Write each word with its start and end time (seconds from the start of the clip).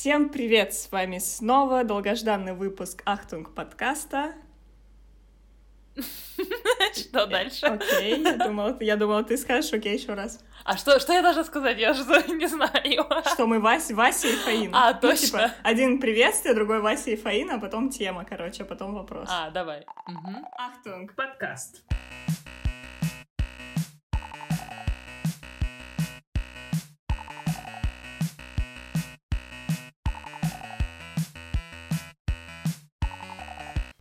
Всем 0.00 0.30
привет! 0.30 0.72
С 0.72 0.90
вами 0.90 1.18
снова 1.18 1.84
долгожданный 1.84 2.54
выпуск 2.54 3.02
Ахтунг 3.04 3.54
подкаста. 3.54 4.32
Что 6.94 7.26
дальше? 7.26 7.66
Окей, 7.66 8.22
я 8.22 8.38
думала, 8.38 8.74
я 8.80 8.96
думала, 8.96 9.22
ты 9.22 9.36
скажешь 9.36 9.74
окей 9.74 9.98
еще 9.98 10.14
раз. 10.14 10.42
А 10.64 10.78
что, 10.78 10.98
что 11.00 11.12
я 11.12 11.20
должна 11.20 11.44
сказать? 11.44 11.78
Я 11.78 11.92
же 11.92 12.02
не 12.34 12.46
знаю. 12.46 13.06
Что 13.34 13.46
мы 13.46 13.60
Вася, 13.60 13.94
Вася 13.94 14.28
и 14.28 14.36
Фаина. 14.36 14.88
А, 14.88 14.94
точно. 14.94 15.38
Ну, 15.38 15.48
типа, 15.48 15.54
один 15.62 16.00
приветствие, 16.00 16.54
другой 16.54 16.80
Вася 16.80 17.10
и 17.10 17.16
Фаина, 17.16 17.56
а 17.56 17.58
потом 17.58 17.90
тема, 17.90 18.24
короче, 18.24 18.62
а 18.62 18.66
потом 18.66 18.94
вопрос. 18.94 19.28
А, 19.30 19.50
давай. 19.50 19.84
Угу. 20.08 20.46
Ахтунг. 20.56 21.14
Подкаст. 21.14 21.84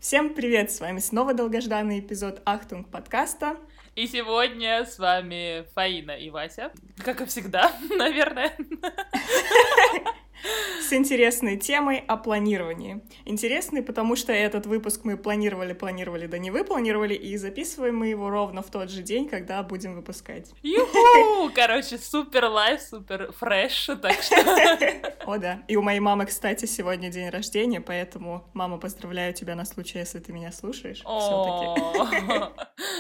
Всем 0.10 0.34
привет! 0.34 0.72
С 0.72 0.80
вами 0.80 0.98
снова 0.98 1.36
долгожданный 1.36 2.00
эпизод 2.00 2.42
Ахтунг 2.44 2.90
подкаста. 2.90 3.58
И 3.96 4.08
сегодня 4.08 4.84
с 4.84 4.98
вами 4.98 5.68
Фаина 5.76 6.14
и 6.14 6.32
Вася. 6.32 6.72
Как 7.06 7.22
и 7.22 7.26
всегда, 7.28 7.72
наверное. 7.96 8.52
с 10.82 10.94
интересной 10.94 11.58
темой 11.58 12.04
о 12.08 12.18
планировании. 12.18 13.02
Интересный, 13.26 13.84
потому 13.84 14.16
что 14.16 14.32
этот 14.34 14.66
выпуск 14.66 15.02
мы 15.04 15.18
планировали, 15.18 15.74
планировали, 15.74 16.28
да 16.28 16.38
не 16.38 16.52
выпланировали, 16.52 17.14
и 17.14 17.38
записываем 17.38 17.98
мы 17.98 18.08
его 18.08 18.30
ровно 18.30 18.62
в 18.62 18.70
тот 18.70 18.90
же 18.90 19.02
день, 19.02 19.30
когда 19.30 19.62
будем 19.64 19.96
выпускать. 19.96 20.52
Юху! 20.64 21.52
Короче, 21.56 21.98
super 21.98 22.46
live, 22.46 22.82
super 22.82 23.32
fresh, 23.34 23.90
так 24.02 24.22
что... 24.22 24.36
О, 25.26 25.38
да. 25.38 25.62
И 25.68 25.76
у 25.76 25.82
моей 25.82 26.00
мамы, 26.00 26.26
кстати, 26.26 26.66
сегодня 26.66 27.10
день 27.10 27.30
рождения, 27.30 27.82
поэтому, 27.82 28.50
мама, 28.54 28.78
поздравляю 28.78 29.34
тебя 29.34 29.56
на 29.56 29.66
случай, 29.66 30.00
если 30.00 30.20
ты 30.20 30.34
меня 30.34 30.52
слушаешь. 30.52 31.04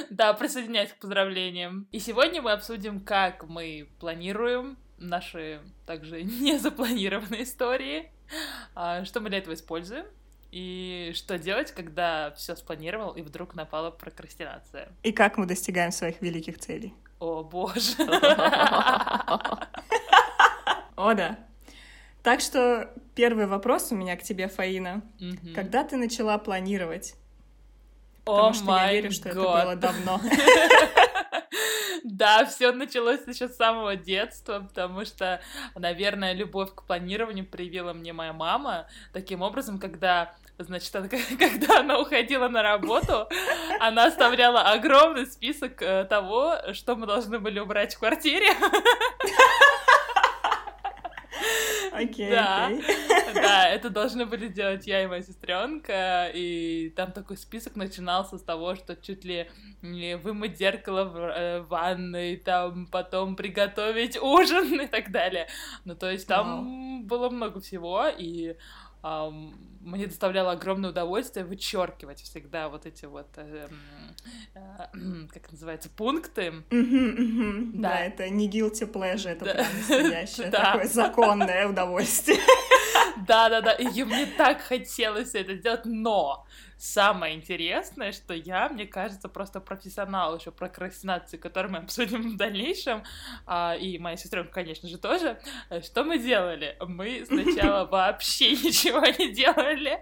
Да, 0.09 0.33
присоединяюсь 0.33 0.91
к 0.91 0.99
поздравлениям. 0.99 1.87
И 1.91 1.99
сегодня 1.99 2.41
мы 2.41 2.51
обсудим, 2.51 2.99
как 2.99 3.47
мы 3.47 3.89
планируем 3.99 4.77
наши 4.99 5.61
также 5.85 6.23
незапланированные 6.23 7.43
истории, 7.43 8.11
а, 8.75 9.05
что 9.05 9.19
мы 9.19 9.29
для 9.29 9.39
этого 9.39 9.53
используем, 9.53 10.05
и 10.51 11.11
что 11.15 11.37
делать, 11.37 11.71
когда 11.71 12.31
все 12.31 12.55
спланировал 12.55 13.11
и 13.11 13.21
вдруг 13.21 13.53
напала 13.55 13.91
прокрастинация. 13.91 14.89
И 15.03 15.11
как 15.11 15.37
мы 15.37 15.45
достигаем 15.45 15.91
своих 15.91 16.21
великих 16.21 16.57
целей. 16.59 16.93
О, 17.19 17.43
боже. 17.43 17.95
О, 20.95 21.13
да. 21.13 21.37
Так 22.23 22.41
что 22.41 22.91
первый 23.15 23.45
вопрос 23.47 23.91
у 23.91 23.95
меня 23.95 24.15
к 24.17 24.23
тебе, 24.23 24.47
Фаина. 24.47 25.01
Когда 25.53 25.83
ты 25.83 25.97
начала 25.97 26.37
планировать? 26.37 27.15
Потому 28.25 28.53
что 28.53 28.75
я 28.75 28.91
верю, 28.91 29.11
что 29.11 29.29
это 29.29 29.39
было 29.39 29.75
давно. 29.75 30.19
Да, 32.03 32.45
все 32.45 32.71
началось 32.71 33.21
еще 33.27 33.47
с 33.47 33.55
самого 33.55 33.95
детства, 33.95 34.67
потому 34.67 35.05
что, 35.05 35.41
наверное, 35.75 36.33
любовь 36.33 36.73
к 36.73 36.83
планированию 36.83 37.45
привила 37.45 37.93
мне 37.93 38.13
моя 38.13 38.33
мама. 38.33 38.87
Таким 39.13 39.41
образом, 39.41 39.79
когда 39.79 40.33
Значит, 40.61 40.93
она, 40.93 41.07
когда 41.39 41.79
она 41.79 41.99
уходила 41.99 42.49
на 42.49 42.61
работу, 42.61 43.29
она 43.79 44.07
оставляла 44.07 44.71
огромный 44.71 45.25
список 45.25 45.81
э, 45.81 46.03
того, 46.03 46.57
что 46.73 46.97
мы 46.97 47.07
должны 47.07 47.39
были 47.39 47.59
убрать 47.59 47.95
в 47.95 47.99
квартире. 47.99 48.49
Окей, 52.03 52.29
да, 52.29 52.71
да, 53.33 53.67
это 53.67 53.89
должны 53.89 54.25
были 54.25 54.47
делать 54.47 54.87
я 54.87 55.03
и 55.03 55.07
моя 55.07 55.21
сестренка, 55.21 56.31
и 56.33 56.91
там 56.95 57.11
такой 57.11 57.37
список 57.37 57.75
начинался 57.75 58.37
с 58.37 58.41
того, 58.41 58.75
что 58.75 58.95
чуть 58.95 59.25
ли 59.25 59.49
не 59.81 60.17
вымыть 60.17 60.57
зеркало 60.57 61.05
в 61.05 61.17
э, 61.17 61.61
ванной, 61.61 62.37
там 62.37 62.87
потом 62.87 63.35
приготовить 63.35 64.17
ужин 64.21 64.81
и 64.81 64.87
так 64.87 65.11
далее. 65.11 65.47
Ну, 65.85 65.95
то 65.95 66.09
есть 66.11 66.27
там 66.27 67.05
было 67.05 67.29
много 67.29 67.59
всего, 67.59 68.07
и 68.07 68.55
мне 69.01 70.07
доставляло 70.07 70.51
огромное 70.51 70.89
удовольствие 70.89 71.45
вычеркивать 71.45 72.21
всегда 72.21 72.69
вот 72.69 72.85
эти 72.85 73.05
вот, 73.05 73.27
э, 73.37 73.67
э, 74.55 74.59
как 75.33 75.51
называется, 75.51 75.89
пункты. 75.89 76.53
Да. 76.69 77.89
да, 77.89 77.99
это 77.99 78.29
не 78.29 78.49
guilty 78.49 78.91
pleasure, 78.91 79.29
это 79.29 79.45
прям 79.45 79.65
настоящее 79.77 80.51
такое 80.51 80.85
законное 80.85 81.67
удовольствие. 81.67 82.39
Да-да-да, 83.27 83.73
и 83.73 84.03
мне 84.03 84.25
так 84.25 84.61
хотелось 84.61 85.33
это 85.33 85.55
сделать, 85.55 85.85
но 85.85 86.45
Самое 86.79 87.35
интересное, 87.35 88.13
что 88.13 88.33
я, 88.33 88.69
мне 88.69 88.87
кажется, 88.87 89.27
просто 89.27 89.59
профессионал 89.59 90.37
еще 90.37 90.49
прокрастинации, 90.49 91.35
которую 91.35 91.73
мы 91.73 91.79
обсудим 91.79 92.35
в 92.35 92.37
дальнейшем, 92.37 93.03
а, 93.45 93.75
и 93.75 93.97
моя 93.97 94.15
сестренка, 94.15 94.53
конечно 94.53 94.87
же, 94.87 94.97
тоже. 94.97 95.41
Что 95.83 96.05
мы 96.05 96.19
делали? 96.19 96.77
Мы 96.79 97.25
сначала 97.25 97.85
вообще 97.91 98.51
ничего 98.51 99.05
не 99.05 99.33
делали. 99.33 99.99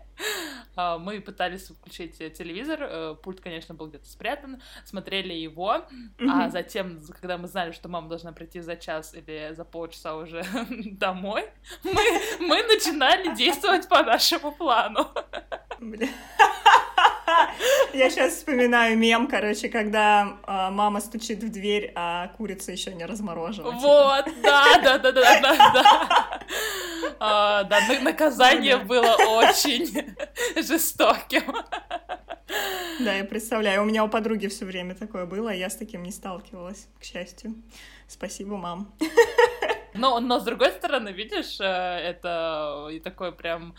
А, 0.76 1.00
мы 1.00 1.20
пытались 1.20 1.68
включить 1.68 2.16
телевизор, 2.38 2.80
э, 2.84 3.16
пульт, 3.24 3.42
конечно, 3.42 3.74
был 3.74 3.88
где-то 3.88 4.08
спрятан, 4.08 4.62
смотрели 4.86 5.34
его, 5.34 5.84
а 6.30 6.50
затем, 6.50 7.02
когда 7.20 7.40
мы 7.40 7.48
знали, 7.48 7.72
что 7.72 7.90
мама 7.90 8.08
должна 8.08 8.34
прийти 8.34 8.60
за 8.60 8.76
час 8.76 9.16
или 9.16 9.52
за 9.56 9.66
полчаса 9.66 10.16
уже 10.16 10.46
домой, 10.70 11.50
мы, 11.84 12.22
мы 12.40 12.62
начинали 12.62 13.36
действовать 13.36 13.90
по 13.90 14.04
нашему 14.04 14.52
плану. 14.52 15.08
Бля. 15.80 16.08
Я 17.98 18.12
сейчас 18.12 18.36
вспоминаю 18.36 18.96
мем, 18.96 19.28
короче, 19.28 19.70
когда 19.70 20.38
э, 20.46 20.70
мама 20.70 21.02
стучит 21.02 21.42
в 21.42 21.52
дверь, 21.52 21.92
а 21.96 22.28
курица 22.38 22.72
еще 22.72 22.94
не 22.94 23.04
разморожена. 23.06 23.70
Типа. 23.70 23.80
Вот, 23.80 24.26
да, 24.44 24.80
да, 24.84 24.98
да, 25.00 25.12
да, 25.12 25.42
да, 25.42 25.74
да. 25.74 26.42
А, 27.20 27.64
да, 27.64 27.80
наказание 28.02 28.78
было 28.78 29.16
очень 29.16 30.16
жестоким. 30.56 31.42
Да, 33.00 33.14
я 33.16 33.24
представляю. 33.24 33.82
У 33.82 33.86
меня 33.86 34.04
у 34.04 34.10
подруги 34.10 34.46
все 34.46 34.66
время 34.66 34.94
такое 34.94 35.26
было, 35.26 35.50
я 35.50 35.68
с 35.68 35.76
таким 35.76 36.04
не 36.04 36.12
сталкивалась, 36.12 36.88
к 37.00 37.04
счастью. 37.04 37.56
Спасибо, 38.08 38.58
мам. 38.58 38.94
Но, 39.96 40.20
но 40.20 40.40
с 40.40 40.44
другой 40.44 40.70
стороны, 40.70 41.10
видишь, 41.10 41.60
э, 41.60 41.64
это 41.64 42.90
такой 43.04 43.32
прям 43.32 43.74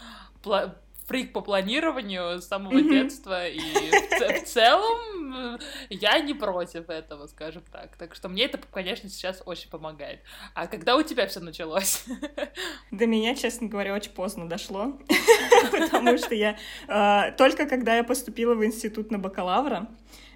фрик 1.08 1.32
по 1.32 1.40
планированию 1.40 2.40
с 2.40 2.46
самого 2.46 2.74
mm-hmm. 2.74 2.90
детства, 2.90 3.48
и 3.48 3.58
в, 3.58 4.42
в 4.42 4.44
целом 4.44 5.56
э, 5.56 5.58
я 5.88 6.18
не 6.20 6.34
против 6.34 6.90
этого, 6.90 7.26
скажем 7.26 7.62
так. 7.72 7.96
Так 7.96 8.14
что 8.14 8.28
мне 8.28 8.44
это, 8.44 8.58
конечно, 8.70 9.08
сейчас 9.08 9.42
очень 9.46 9.70
помогает. 9.70 10.20
А 10.54 10.66
когда 10.66 10.96
у 10.96 11.02
тебя 11.02 11.26
все 11.26 11.40
началось? 11.40 12.04
До 12.90 13.06
меня, 13.06 13.34
честно 13.34 13.68
говоря, 13.68 13.94
очень 13.94 14.12
поздно 14.12 14.48
дошло, 14.48 14.98
потому 15.72 16.18
что 16.18 16.34
я 16.34 16.58
э, 16.88 17.32
только 17.36 17.66
когда 17.66 17.96
я 17.96 18.04
поступила 18.04 18.54
в 18.54 18.62
институт 18.62 19.10
на 19.10 19.18
бакалавра, 19.18 19.88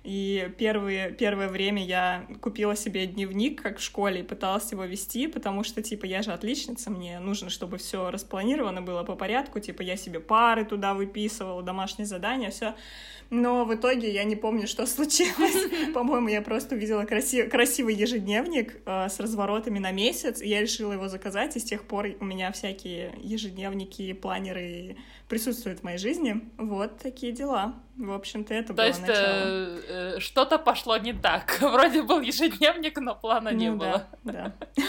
и 0.05 0.53
первые, 0.59 1.13
первое 1.13 1.49
время 1.49 1.85
я 1.85 2.27
купила 2.41 2.75
себе 2.75 3.07
дневник, 3.07 3.63
как 3.63 3.79
в 3.79 3.83
школе, 3.83 4.21
и 4.21 4.25
пыталась 4.25 4.73
его 4.73 4.85
вести, 4.85 5.29
потому 5.29 5.63
что, 5.63 5.81
типа, 5.81 6.07
я 6.07 6.23
же 6.23 6.33
отличница, 6.33 6.91
мне 6.91 7.21
нужно, 7.21 7.51
чтобы 7.51 7.79
все 7.79 8.11
распланировано 8.11 8.83
было 8.83 9.05
по 9.05 9.15
порядку, 9.15 9.61
типа, 9.61 9.83
я 9.83 9.97
себе 9.97 10.19
пары 10.19 10.65
туда 10.65 10.95
выписывала, 10.95 11.62
домашние 11.62 12.07
задания, 12.07 12.51
все. 12.51 12.75
Но 13.31 13.65
в 13.65 13.75
итоге 13.75 14.12
я 14.12 14.25
не 14.25 14.37
помню, 14.37 14.67
что 14.67 14.85
случилось. 14.87 15.71
По-моему, 15.95 16.29
я 16.29 16.43
просто 16.43 16.75
увидела 16.75 17.05
красив... 17.05 17.49
красивый 17.49 17.95
ежедневник 17.95 18.83
э, 18.85 19.09
с 19.09 19.19
разворотами 19.21 19.79
на 19.79 19.91
месяц, 19.91 20.43
и 20.43 20.49
я 20.49 20.61
решила 20.61 20.93
его 20.93 21.09
заказать, 21.09 21.57
и 21.57 21.61
с 21.61 21.65
тех 21.65 21.85
пор 21.85 22.09
у 22.21 22.25
меня 22.25 22.53
всякие 22.53 23.15
ежедневники, 23.23 24.12
планеры 24.12 24.97
присутствуют 25.29 25.81
в 25.81 25.82
моей 25.82 25.97
жизни. 25.97 26.43
Вот 26.59 26.99
такие 26.99 27.32
дела. 27.32 27.76
В 27.97 28.12
общем-то, 28.12 28.55
это 28.55 28.69
То 28.69 28.75
было 28.75 28.87
есть 28.87 29.00
начало. 29.03 29.17
Э, 29.19 29.81
э, 29.89 30.21
что-то 30.21 30.59
пошло 30.59 30.97
не 30.97 31.12
так. 31.12 31.59
Вроде 31.61 32.03
был 32.03 32.21
ежедневник, 32.21 32.99
но 32.99 33.15
плана 33.15 33.50
ну, 33.50 33.56
не 33.56 33.71
да, 33.71 33.77
было. 33.77 34.09
Да. 34.25 34.55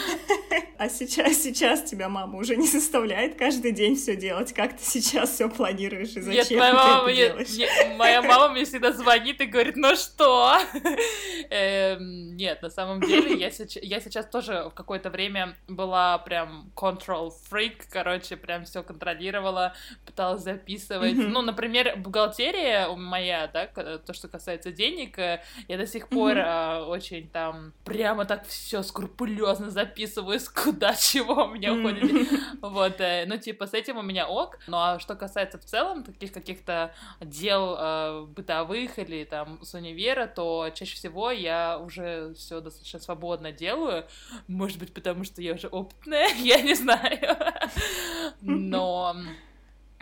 А 0.76 0.88
сейчас, 0.88 1.36
сейчас 1.36 1.84
тебя 1.84 2.08
мама 2.08 2.36
уже 2.36 2.56
не 2.56 2.66
заставляет 2.66 3.36
каждый 3.36 3.70
день 3.70 3.94
все 3.94 4.16
делать. 4.16 4.52
Как 4.52 4.76
ты 4.76 4.82
сейчас 4.82 5.30
все 5.30 5.48
планируешь 5.48 6.16
и 6.16 6.20
зачем 6.20 6.34
Нет, 6.34 6.50
моя 6.58 6.70
ты 6.70 6.76
мама 6.76 7.10
это 7.10 7.16
делаешь? 7.16 7.48
Не, 7.56 7.96
моя 7.96 8.22
мама 8.22 8.48
мне 8.48 8.64
всегда 8.64 8.92
звонит 8.92 9.40
и 9.40 9.46
говорит, 9.46 9.76
ну 9.76 9.94
что? 9.94 10.58
Эм, 11.50 12.36
нет, 12.36 12.60
на 12.60 12.70
самом 12.70 13.00
деле 13.00 13.34
я 13.34 13.50
сейчас, 13.52 13.82
я 13.84 14.00
сейчас 14.00 14.26
тоже 14.26 14.68
в 14.68 14.74
какое-то 14.74 15.10
время 15.10 15.56
была 15.68 16.18
прям 16.18 16.72
control 16.74 17.32
freak, 17.50 17.84
короче, 17.88 18.36
прям 18.36 18.64
все 18.64 18.82
контролировала, 18.82 19.74
пыталась 20.04 20.42
записывать. 20.42 21.14
Ну, 21.14 21.40
например, 21.40 21.94
бухгалтерия 21.96 22.88
моя, 22.96 23.48
да, 23.48 23.66
то, 23.66 24.12
что 24.12 24.28
касается 24.28 24.72
денег, 24.72 25.18
э, 25.18 25.42
я 25.68 25.76
до 25.76 25.86
сих 25.86 26.08
пор 26.08 26.36
mm-hmm. 26.36 26.86
очень 26.86 27.28
там 27.28 27.72
прямо 27.84 28.24
так 28.24 28.46
все 28.46 28.82
скрупулезно 28.82 29.70
записываю, 29.70 30.40
куда 30.54 30.94
чего 30.96 31.44
у 31.44 31.48
меня 31.48 31.70
mm-hmm. 31.70 31.80
уходит. 31.80 32.40
Вот, 32.60 33.00
э, 33.00 33.24
ну, 33.26 33.36
типа, 33.36 33.66
с 33.66 33.74
этим 33.74 33.98
у 33.98 34.02
меня 34.02 34.26
ок. 34.26 34.58
Ну, 34.66 34.76
а 34.78 34.98
что 34.98 35.14
касается 35.14 35.58
в 35.58 35.64
целом 35.64 36.02
таких 36.02 36.32
каких-то 36.32 36.94
дел 37.20 37.76
э, 37.78 38.26
бытовых 38.26 38.98
или 38.98 39.24
там 39.24 39.62
с 39.62 39.74
универа, 39.74 40.26
то 40.26 40.70
чаще 40.74 40.96
всего 40.96 41.30
я 41.30 41.78
уже 41.78 42.34
все 42.34 42.60
достаточно 42.60 43.00
свободно 43.00 43.52
делаю. 43.52 44.06
Может 44.48 44.78
быть, 44.78 44.92
потому 44.94 45.24
что 45.24 45.42
я 45.42 45.54
уже 45.54 45.68
опытная, 45.68 46.28
я 46.36 46.60
не 46.60 46.74
знаю. 46.74 47.36
Но 48.40 49.16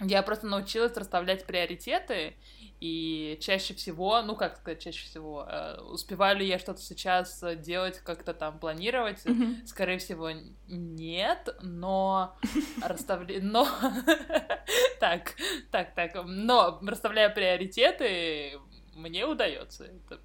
я 0.00 0.22
просто 0.22 0.46
научилась 0.46 0.96
расставлять 0.96 1.44
приоритеты, 1.46 2.34
и 2.80 3.38
чаще 3.40 3.74
всего, 3.74 4.22
ну 4.22 4.34
как 4.34 4.56
сказать, 4.56 4.82
чаще 4.82 5.04
всего, 5.06 5.46
э, 5.48 5.80
успеваю 5.82 6.38
ли 6.38 6.46
я 6.48 6.58
что-то 6.58 6.80
сейчас 6.80 7.44
делать, 7.58 7.98
как-то 8.00 8.34
там 8.34 8.58
планировать? 8.58 9.24
Mm-hmm. 9.24 9.66
Скорее 9.66 9.98
всего, 9.98 10.30
нет, 10.66 11.56
но 11.62 12.36
расставля... 12.82 13.40
но 13.40 13.68
так, 15.00 15.34
так, 15.70 15.94
так, 15.94 16.24
но 16.24 16.80
расставляя 16.84 17.30
приоритеты, 17.30 18.58
мне 18.96 19.26
удается 19.26 19.84
это. 19.84 20.20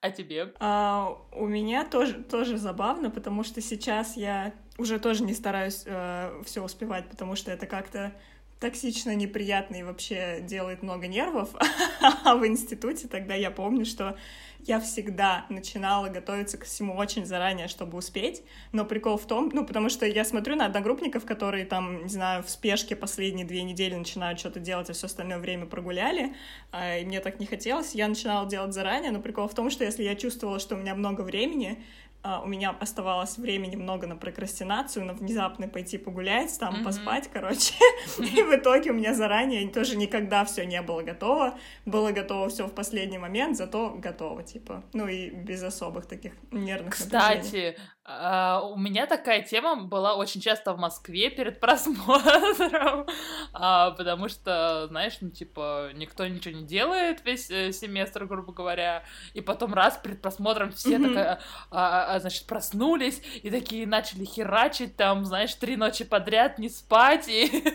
А 0.00 0.10
тебе? 0.12 0.54
А, 0.60 1.18
у 1.32 1.46
меня 1.48 1.84
тоже, 1.84 2.22
тоже 2.22 2.56
забавно, 2.58 3.10
потому 3.10 3.42
что 3.42 3.60
сейчас 3.60 4.16
я 4.16 4.54
уже 4.78 5.00
тоже 5.00 5.24
не 5.24 5.34
стараюсь 5.34 5.82
э, 5.86 6.42
все 6.44 6.62
успевать, 6.62 7.08
потому 7.08 7.34
что 7.34 7.50
это 7.50 7.66
как-то 7.66 8.12
токсично, 8.60 9.14
неприятно 9.14 9.76
и 9.76 9.82
вообще 9.82 10.40
делает 10.42 10.82
много 10.82 11.06
нервов. 11.06 11.50
а 12.24 12.36
в 12.36 12.46
институте 12.46 13.08
тогда 13.08 13.34
я 13.34 13.50
помню, 13.50 13.84
что 13.84 14.16
я 14.66 14.80
всегда 14.80 15.46
начинала 15.48 16.08
готовиться 16.08 16.58
ко 16.58 16.64
всему 16.64 16.96
очень 16.96 17.24
заранее, 17.24 17.68
чтобы 17.68 17.98
успеть. 17.98 18.42
Но 18.72 18.84
прикол 18.84 19.16
в 19.16 19.26
том, 19.26 19.50
ну, 19.52 19.64
потому 19.64 19.88
что 19.88 20.06
я 20.06 20.24
смотрю 20.24 20.56
на 20.56 20.66
одногруппников, 20.66 21.24
которые 21.24 21.64
там, 21.64 22.02
не 22.02 22.08
знаю, 22.08 22.42
в 22.42 22.50
спешке 22.50 22.96
последние 22.96 23.46
две 23.46 23.62
недели 23.62 23.94
начинают 23.94 24.40
что-то 24.40 24.58
делать, 24.58 24.90
а 24.90 24.92
все 24.92 25.06
остальное 25.06 25.38
время 25.38 25.66
прогуляли, 25.66 26.34
а, 26.72 26.98
и 26.98 27.04
мне 27.04 27.20
так 27.20 27.38
не 27.38 27.46
хотелось. 27.46 27.94
Я 27.94 28.08
начинала 28.08 28.48
делать 28.48 28.74
заранее, 28.74 29.12
но 29.12 29.20
прикол 29.20 29.48
в 29.48 29.54
том, 29.54 29.70
что 29.70 29.84
если 29.84 30.02
я 30.02 30.14
чувствовала, 30.14 30.58
что 30.58 30.74
у 30.74 30.78
меня 30.78 30.94
много 30.94 31.22
времени, 31.22 31.82
а, 32.26 32.40
у 32.40 32.48
меня 32.48 32.74
оставалось 32.80 33.38
времени 33.38 33.76
много 33.76 34.08
на 34.08 34.16
прокрастинацию, 34.16 35.04
на 35.04 35.12
внезапно 35.12 35.68
пойти 35.68 35.96
погулять, 35.96 36.58
там 36.58 36.74
mm-hmm. 36.74 36.84
поспать, 36.84 37.30
короче. 37.32 37.74
И 38.18 38.42
в 38.42 38.52
итоге 38.52 38.90
у 38.90 38.94
меня 38.94 39.14
заранее 39.14 39.68
тоже 39.68 39.96
никогда 39.96 40.44
все 40.44 40.66
не 40.66 40.82
было 40.82 41.02
готово. 41.02 41.56
Было 41.84 42.10
готово 42.10 42.48
все 42.48 42.66
в 42.66 42.72
последний 42.72 43.18
момент, 43.18 43.56
зато 43.56 43.90
готово, 43.90 44.42
типа. 44.58 44.84
Ну 44.92 45.08
и 45.08 45.30
без 45.30 45.62
особых 45.62 46.06
таких 46.06 46.32
нервных 46.50 46.94
Кстати, 46.94 47.76
а, 48.08 48.62
у 48.62 48.76
меня 48.76 49.06
такая 49.06 49.42
тема 49.42 49.74
была 49.74 50.14
очень 50.14 50.40
часто 50.40 50.72
в 50.72 50.78
Москве 50.78 51.28
перед 51.28 51.58
просмотром, 51.60 53.06
а, 53.52 53.90
потому 53.90 54.28
что, 54.28 54.86
знаешь, 54.88 55.18
ну, 55.20 55.30
типа, 55.30 55.90
никто 55.94 56.24
ничего 56.26 56.54
не 56.54 56.64
делает 56.64 57.24
весь 57.24 57.50
э, 57.50 57.72
семестр, 57.72 58.26
грубо 58.26 58.52
говоря, 58.52 59.02
и 59.34 59.40
потом 59.40 59.74
раз 59.74 59.98
перед 60.00 60.22
просмотром 60.22 60.70
все 60.70 60.96
mm-hmm. 60.96 61.08
такая, 61.08 61.40
а, 61.72 62.14
а, 62.14 62.20
значит, 62.20 62.46
проснулись 62.46 63.20
и 63.42 63.50
такие 63.50 63.88
начали 63.88 64.24
херачить 64.24 64.94
там, 64.96 65.24
знаешь, 65.24 65.54
три 65.54 65.76
ночи 65.76 66.04
подряд 66.04 66.58
не 66.58 66.68
спать 66.68 67.28
и... 67.28 67.64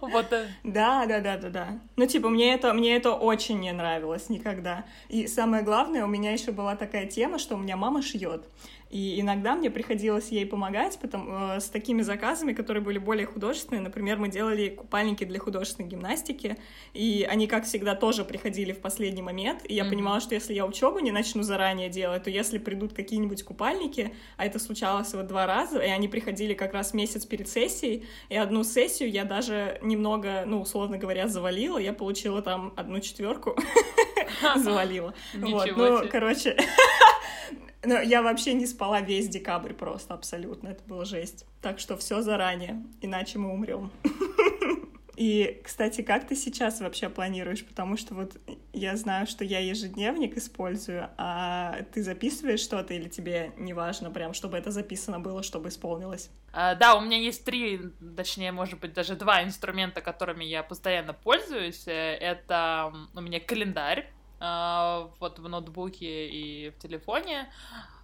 Вот. 0.00 0.32
Э. 0.32 0.48
Да, 0.64 1.04
да, 1.06 1.20
да, 1.20 1.36
да, 1.36 1.50
да. 1.50 1.68
Ну, 1.96 2.06
типа, 2.06 2.30
мне 2.30 2.54
это, 2.54 2.72
мне 2.72 2.96
это 2.96 3.12
очень 3.12 3.60
не 3.60 3.72
нравилось 3.72 4.28
никогда. 4.28 4.84
И 5.08 5.26
самое 5.26 5.62
главное, 5.62 6.04
у 6.04 6.08
меня 6.08 6.32
еще 6.32 6.52
была 6.52 6.74
такая 6.74 7.06
тема, 7.06 7.38
что 7.38 7.54
у 7.54 7.58
меня 7.58 7.76
мама 7.76 8.02
шьет. 8.02 8.46
И 8.90 9.20
иногда 9.20 9.54
мне 9.54 9.70
приходилось 9.70 10.30
ей 10.30 10.44
помогать 10.44 10.98
потому, 11.00 11.54
э, 11.54 11.60
с 11.60 11.68
такими 11.68 12.02
заказами, 12.02 12.52
которые 12.52 12.82
были 12.82 12.98
более 12.98 13.24
художественные. 13.24 13.80
Например, 13.80 14.18
мы 14.18 14.28
делали 14.28 14.70
купальники 14.70 15.22
для 15.24 15.38
художественной 15.38 15.88
гимнастики, 15.88 16.56
и 16.92 17.26
они, 17.30 17.46
как 17.46 17.64
всегда, 17.64 17.94
тоже 17.94 18.24
приходили 18.24 18.72
в 18.72 18.80
последний 18.80 19.22
момент. 19.22 19.62
И 19.64 19.74
я 19.74 19.84
mm-hmm. 19.84 19.90
понимала, 19.90 20.20
что 20.20 20.34
если 20.34 20.54
я 20.54 20.66
учебу 20.66 20.98
не 20.98 21.12
начну 21.12 21.44
заранее 21.44 21.88
делать, 21.88 22.24
то 22.24 22.30
если 22.30 22.58
придут 22.58 22.92
какие-нибудь 22.92 23.44
купальники, 23.44 24.12
а 24.36 24.44
это 24.44 24.58
случалось 24.58 25.14
вот 25.14 25.28
два 25.28 25.46
раза, 25.46 25.78
и 25.78 25.88
они 25.88 26.08
приходили 26.08 26.54
как 26.54 26.74
раз 26.74 26.92
месяц 26.92 27.24
перед 27.24 27.48
сессией, 27.48 28.06
и 28.28 28.36
одну 28.36 28.64
сессию 28.64 29.08
я 29.08 29.24
даже 29.24 29.78
немного, 29.82 30.42
ну, 30.46 30.60
условно 30.60 30.98
говоря, 30.98 31.28
завалила, 31.28 31.78
я 31.78 31.92
получила 31.92 32.42
там 32.42 32.72
одну 32.76 32.98
четверку 32.98 33.56
завалила. 34.56 35.14
Вот, 35.34 35.76
ну, 35.76 36.08
короче, 36.10 36.56
но 37.82 38.00
я 38.00 38.22
вообще 38.22 38.52
не 38.52 38.66
спала 38.66 39.00
весь 39.00 39.28
декабрь 39.28 39.72
просто 39.72 40.14
абсолютно. 40.14 40.68
Это 40.68 40.82
было 40.84 41.04
жесть. 41.04 41.46
Так 41.62 41.78
что 41.78 41.96
все 41.96 42.22
заранее, 42.22 42.82
иначе 43.00 43.38
мы 43.38 43.52
умрем. 43.52 43.90
И, 45.20 45.60
кстати, 45.62 46.00
как 46.00 46.26
ты 46.26 46.34
сейчас 46.34 46.80
вообще 46.80 47.10
планируешь? 47.10 47.62
Потому 47.62 47.98
что 47.98 48.14
вот 48.14 48.40
я 48.72 48.96
знаю, 48.96 49.26
что 49.26 49.44
я 49.44 49.58
ежедневник 49.58 50.38
использую, 50.38 51.10
а 51.18 51.82
ты 51.92 52.02
записываешь 52.02 52.60
что-то 52.60 52.94
или 52.94 53.06
тебе 53.06 53.52
не 53.58 53.74
важно 53.74 54.10
прям, 54.10 54.32
чтобы 54.32 54.56
это 54.56 54.70
записано 54.70 55.20
было, 55.20 55.42
чтобы 55.42 55.68
исполнилось? 55.68 56.30
А, 56.54 56.74
да, 56.74 56.94
у 56.96 57.02
меня 57.02 57.18
есть 57.18 57.44
три, 57.44 57.80
точнее, 58.16 58.50
может 58.50 58.80
быть, 58.80 58.94
даже 58.94 59.14
два 59.14 59.44
инструмента, 59.44 60.00
которыми 60.00 60.44
я 60.44 60.62
постоянно 60.62 61.12
пользуюсь. 61.12 61.86
Э, 61.86 62.14
это 62.14 62.90
у 63.14 63.20
меня 63.20 63.40
календарь, 63.40 64.10
вот 64.40 65.38
в 65.38 65.48
ноутбуке 65.48 66.28
и 66.28 66.70
в 66.70 66.78
телефоне. 66.78 67.48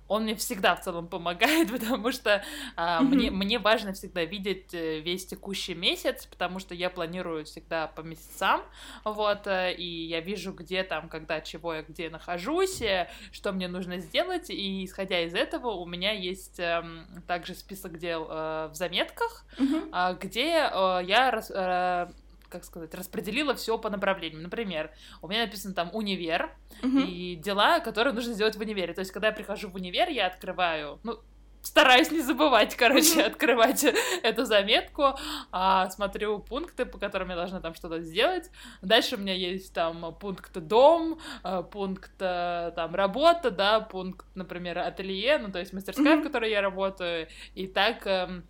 Он 0.09 0.23
мне 0.23 0.37
всегда 0.37 0.77
в 0.77 0.83
целом 0.83 1.09
помогает, 1.09 1.71
потому 1.73 2.13
что 2.13 2.43
а, 2.77 3.01
mm-hmm. 3.01 3.05
мне, 3.05 3.31
мне 3.31 3.59
важно 3.59 3.93
всегда 3.93 4.25
видеть 4.25 4.73
э, 4.73 5.01
весь 5.01 5.27
текущий 5.27 5.75
месяц, 5.75 6.27
потому 6.27 6.59
что 6.59 6.75
я 6.75 6.91
планирую 6.91 7.45
всегда 7.45 7.89
по 7.89 8.03
месяцам, 8.03 8.63
вот, 9.05 9.47
э, 9.47 9.75
и 9.75 10.07
я 10.07 10.21
вижу, 10.21 10.53
где 10.53 10.85
там, 10.85 11.09
когда, 11.09 11.41
чего 11.41 11.75
я 11.75 11.83
где 11.83 12.09
нахожусь, 12.09 12.81
э, 12.83 13.09
что 13.33 13.53
мне 13.53 13.69
нужно 13.69 13.99
сделать, 13.99 14.49
и 14.51 14.85
исходя 14.85 15.21
из 15.21 15.35
этого 15.35 15.71
у 15.71 15.87
меня 15.87 16.13
есть 16.13 16.61
э, 16.61 16.85
также 17.27 17.55
список 17.55 17.99
дел 17.99 18.27
э, 18.31 18.69
в 18.71 18.75
заметках, 18.75 19.45
mm-hmm. 19.59 19.91
э, 19.93 20.19
где 20.21 20.71
э, 20.73 21.01
я 21.05 21.43
э, 21.51 22.13
как 22.57 22.65
сказать, 22.65 22.95
распределила 22.95 23.55
все 23.55 23.79
по 23.79 23.91
направлениям. 23.91 24.43
Например, 24.43 24.91
у 25.23 25.29
меня 25.29 25.45
написано 25.45 25.75
там 25.75 25.91
универ 25.93 26.51
угу. 26.83 26.99
и 26.99 27.37
дела, 27.37 27.81
которые 27.81 28.13
нужно 28.13 28.35
сделать 28.35 28.57
в 28.57 28.61
универе. 28.61 28.95
То 28.95 29.01
есть, 29.01 29.13
когда 29.13 29.29
я 29.29 29.33
прихожу 29.33 29.69
в 29.71 29.75
универ, 29.75 30.09
я 30.09 30.27
открываю, 30.27 31.01
ну, 31.03 31.21
стараюсь 31.67 32.11
не 32.11 32.21
забывать, 32.21 32.77
короче, 32.77 33.23
открывать 33.23 33.85
эту 34.23 34.45
заметку, 34.45 35.17
а, 35.51 35.91
смотрю 35.91 36.39
пункты, 36.39 36.87
по 36.87 36.99
которым 36.99 37.31
я 37.31 37.37
должна 37.37 37.61
там 37.61 37.75
что-то 37.75 38.01
сделать. 38.01 38.51
Дальше 38.83 39.17
у 39.17 39.19
меня 39.19 39.35
есть 39.35 39.73
там 39.75 40.15
пункт 40.15 40.57
дом, 40.57 41.19
а, 41.43 41.63
пункт 41.63 42.13
э, 42.21 42.73
там 42.75 42.95
работа, 42.95 43.51
да, 43.51 43.81
пункт, 43.81 44.27
например, 44.35 44.79
ателье, 44.79 45.39
ну, 45.39 45.51
то 45.51 45.59
есть 45.59 45.73
мастерская, 45.73 46.17
в 46.17 46.23
которой 46.23 46.51
я 46.51 46.61
работаю, 46.61 47.29
и 47.55 47.67
так 47.67 48.07
эм, 48.07 48.45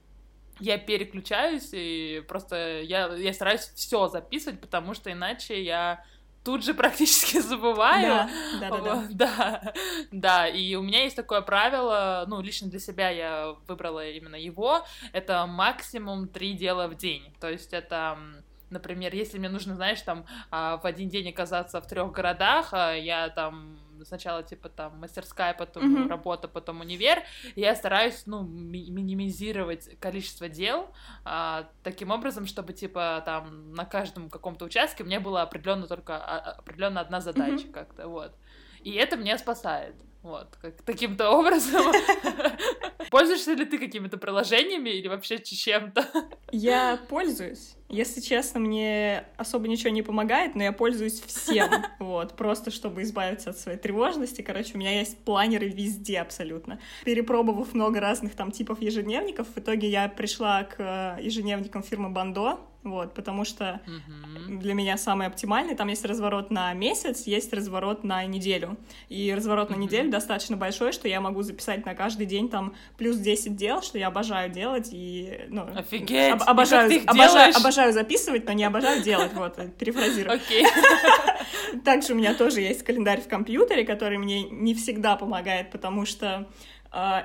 я 0.60 0.78
переключаюсь 0.78 1.70
и 1.72 2.22
просто 2.26 2.82
я, 2.82 3.14
я 3.14 3.32
стараюсь 3.32 3.70
все 3.74 4.08
записывать, 4.08 4.60
потому 4.60 4.94
что 4.94 5.12
иначе 5.12 5.62
я 5.62 6.04
тут 6.44 6.64
же 6.64 6.74
практически 6.74 7.38
забываю. 7.38 8.28
Да, 8.60 8.70
да, 8.70 8.70
да, 8.70 8.80
да. 8.80 9.08
Да, 9.10 9.74
да, 10.12 10.48
и 10.48 10.74
у 10.76 10.82
меня 10.82 11.04
есть 11.04 11.16
такое 11.16 11.40
правило, 11.42 12.24
ну, 12.28 12.40
лично 12.40 12.68
для 12.68 12.78
себя 12.78 13.10
я 13.10 13.56
выбрала 13.66 14.08
именно 14.08 14.36
его, 14.36 14.84
это 15.12 15.46
максимум 15.46 16.28
три 16.28 16.54
дела 16.54 16.88
в 16.88 16.96
день. 16.96 17.34
То 17.40 17.50
есть 17.50 17.72
это 17.72 18.18
Например, 18.68 19.14
если 19.14 19.38
мне 19.38 19.48
нужно, 19.48 19.76
знаешь, 19.76 20.02
там 20.02 20.26
а, 20.50 20.78
в 20.78 20.86
один 20.86 21.08
день 21.08 21.28
оказаться 21.28 21.80
в 21.80 21.86
трех 21.86 22.10
городах, 22.10 22.70
а, 22.72 22.94
я 22.94 23.28
там 23.28 23.78
сначала 24.04 24.42
типа 24.42 24.68
там 24.68 24.98
мастерская, 24.98 25.54
потом 25.54 26.04
mm-hmm. 26.04 26.08
работа, 26.08 26.48
потом 26.48 26.80
универ, 26.80 27.22
я 27.54 27.74
стараюсь, 27.74 28.24
ну, 28.26 28.42
ми- 28.42 28.90
минимизировать 28.90 29.98
количество 30.00 30.48
дел 30.48 30.88
а, 31.24 31.68
таким 31.82 32.10
образом, 32.10 32.46
чтобы 32.46 32.72
типа 32.72 33.22
там 33.24 33.72
на 33.72 33.84
каждом 33.84 34.28
каком-то 34.28 34.64
участке 34.64 35.02
у 35.02 35.06
меня 35.06 35.20
была 35.20 35.42
определенно 35.42 35.86
только 35.86 36.16
а, 36.16 36.52
определенно 36.52 37.00
одна 37.00 37.20
задача 37.20 37.66
mm-hmm. 37.66 37.72
как-то, 37.72 38.08
вот. 38.08 38.32
И 38.82 38.92
это 38.92 39.16
меня 39.16 39.38
спасает. 39.38 39.94
Вот, 40.22 40.56
как 40.60 40.82
таким-то 40.82 41.30
образом. 41.38 41.92
Пользуешься 43.10 43.52
ли 43.52 43.64
ты 43.64 43.78
какими-то 43.78 44.18
приложениями 44.18 44.90
или 44.90 45.06
вообще 45.06 45.38
чем-то? 45.38 46.04
Я 46.50 46.98
пользуюсь. 47.08 47.75
Если 47.88 48.20
честно, 48.20 48.58
мне 48.60 49.24
особо 49.36 49.68
ничего 49.68 49.90
не 49.90 50.02
помогает, 50.02 50.54
но 50.56 50.62
я 50.64 50.72
пользуюсь 50.72 51.20
всем, 51.20 51.68
вот, 52.00 52.36
просто 52.36 52.70
чтобы 52.70 53.02
избавиться 53.02 53.50
от 53.50 53.58
своей 53.58 53.78
тревожности. 53.78 54.42
Короче, 54.42 54.72
у 54.74 54.78
меня 54.78 54.98
есть 54.98 55.18
планеры 55.18 55.68
везде 55.68 56.18
абсолютно. 56.20 56.78
Перепробовав 57.04 57.74
много 57.74 58.00
разных 58.00 58.34
там 58.34 58.50
типов 58.50 58.82
ежедневников, 58.82 59.46
в 59.54 59.58
итоге 59.58 59.88
я 59.88 60.08
пришла 60.08 60.64
к 60.64 60.74
э, 60.78 61.22
ежедневникам 61.22 61.82
фирмы 61.84 62.10
Бандо, 62.10 62.58
вот, 62.82 63.14
потому 63.14 63.44
что 63.44 63.80
Мгм. 63.86 64.60
для 64.60 64.72
меня 64.74 64.96
самый 64.96 65.26
оптимальный. 65.26 65.74
Там 65.74 65.88
есть 65.88 66.04
разворот 66.04 66.52
на 66.52 66.72
месяц, 66.72 67.26
есть 67.26 67.52
разворот 67.52 68.04
на 68.04 68.24
неделю. 68.26 68.76
И 69.08 69.34
разворот 69.34 69.70
на 69.70 69.74
Мгм. 69.74 69.82
неделю 69.86 70.10
достаточно 70.10 70.56
большой, 70.56 70.92
что 70.92 71.08
я 71.08 71.20
могу 71.20 71.42
записать 71.42 71.84
на 71.84 71.96
каждый 71.96 72.26
день 72.26 72.48
там 72.48 72.74
плюс 72.96 73.16
10 73.16 73.56
дел, 73.56 73.82
что 73.82 73.98
я 73.98 74.06
обожаю 74.06 74.50
делать. 74.52 74.90
И, 74.92 75.46
ну, 75.48 75.66
Офигеть! 75.74 76.32
об- 76.34 76.42
И 76.42 76.44
обожаю, 76.46 76.88
их 76.92 77.02
обожаю, 77.06 77.28
делаешь? 77.32 77.56
Обожаю 77.76 77.92
записывать, 77.92 78.46
но 78.46 78.52
не 78.52 78.64
обожаю 78.64 79.02
делать. 79.02 79.32
Вот, 79.34 79.58
перефразирую. 79.78 80.34
Окей. 80.34 80.66
Также 81.84 82.14
у 82.14 82.16
меня 82.16 82.34
тоже 82.34 82.62
есть 82.62 82.82
календарь 82.82 83.20
в 83.20 83.28
компьютере, 83.28 83.84
который 83.84 84.16
мне 84.18 84.44
не 84.44 84.74
всегда 84.74 85.16
помогает, 85.16 85.70
потому 85.70 86.06
что 86.06 86.48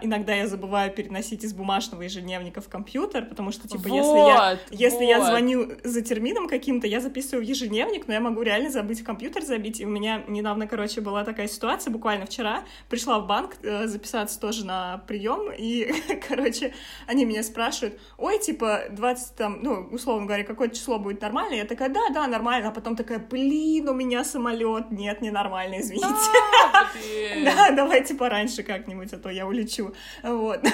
иногда 0.02 0.34
я 0.34 0.48
забываю 0.48 0.92
переносить 0.92 1.44
из 1.44 1.54
бумажного 1.54 2.02
ежедневника 2.02 2.62
в 2.62 2.68
компьютер, 2.68 3.26
потому 3.26 3.52
что, 3.52 3.68
типа, 3.68 3.88
если 3.88 4.18
я 4.18 4.52
Вот, 4.52 4.60
если 4.72 5.06
я 5.06 5.20
вот. 5.20 5.28
звоню 5.28 5.72
за 5.84 6.02
термином 6.02 6.48
каким-то, 6.48 6.88
я 6.88 7.00
записываю 7.00 7.46
в 7.46 7.48
ежедневник, 7.48 8.08
но 8.08 8.14
я 8.14 8.20
могу 8.20 8.42
реально 8.42 8.70
забыть 8.70 9.02
в 9.02 9.06
компьютер 9.06 9.44
забить. 9.44 9.80
И 9.80 9.86
у 9.86 9.90
меня 9.90 10.24
недавно, 10.28 10.68
короче, 10.68 11.02
была 11.02 11.24
такая 11.24 11.48
ситуация, 11.48 11.92
буквально 11.92 12.26
вчера, 12.26 12.64
пришла 12.90 13.20
в 13.20 13.28
банк 13.28 13.56
э, 13.64 13.88
записаться 13.88 14.40
тоже 14.40 14.66
на 14.66 15.04
прием, 15.08 15.52
и, 15.58 15.94
короче, 16.28 16.74
они 17.08 17.26
меня 17.26 17.44
спрашивают, 17.44 18.00
ой, 18.18 18.40
типа, 18.40 18.86
20 18.92 19.36
там, 19.36 19.60
ну, 19.62 19.88
условно 19.92 20.26
говоря, 20.26 20.44
какое 20.44 20.70
число 20.70 21.00
будет 21.00 21.22
нормально? 21.22 21.56
Я 21.56 21.66
такая, 21.66 21.90
да, 21.90 22.10
да, 22.14 22.28
нормально, 22.28 22.70
а 22.70 22.72
потом 22.72 22.96
такая, 22.96 23.20
блин, 23.20 23.88
у 23.90 23.94
меня 23.94 24.24
самолет, 24.24 24.92
нет, 24.92 25.22
ненормально, 25.22 25.80
извините. 25.80 26.08
А. 26.74 26.86
Да, 27.44 27.72
давайте 27.76 28.16
пораньше 28.16 28.64
как-нибудь, 28.64 29.14
а 29.14 29.18
то 29.18 29.30
я 29.30 29.48
улечу. 29.62 29.94
Вот. 30.24 30.60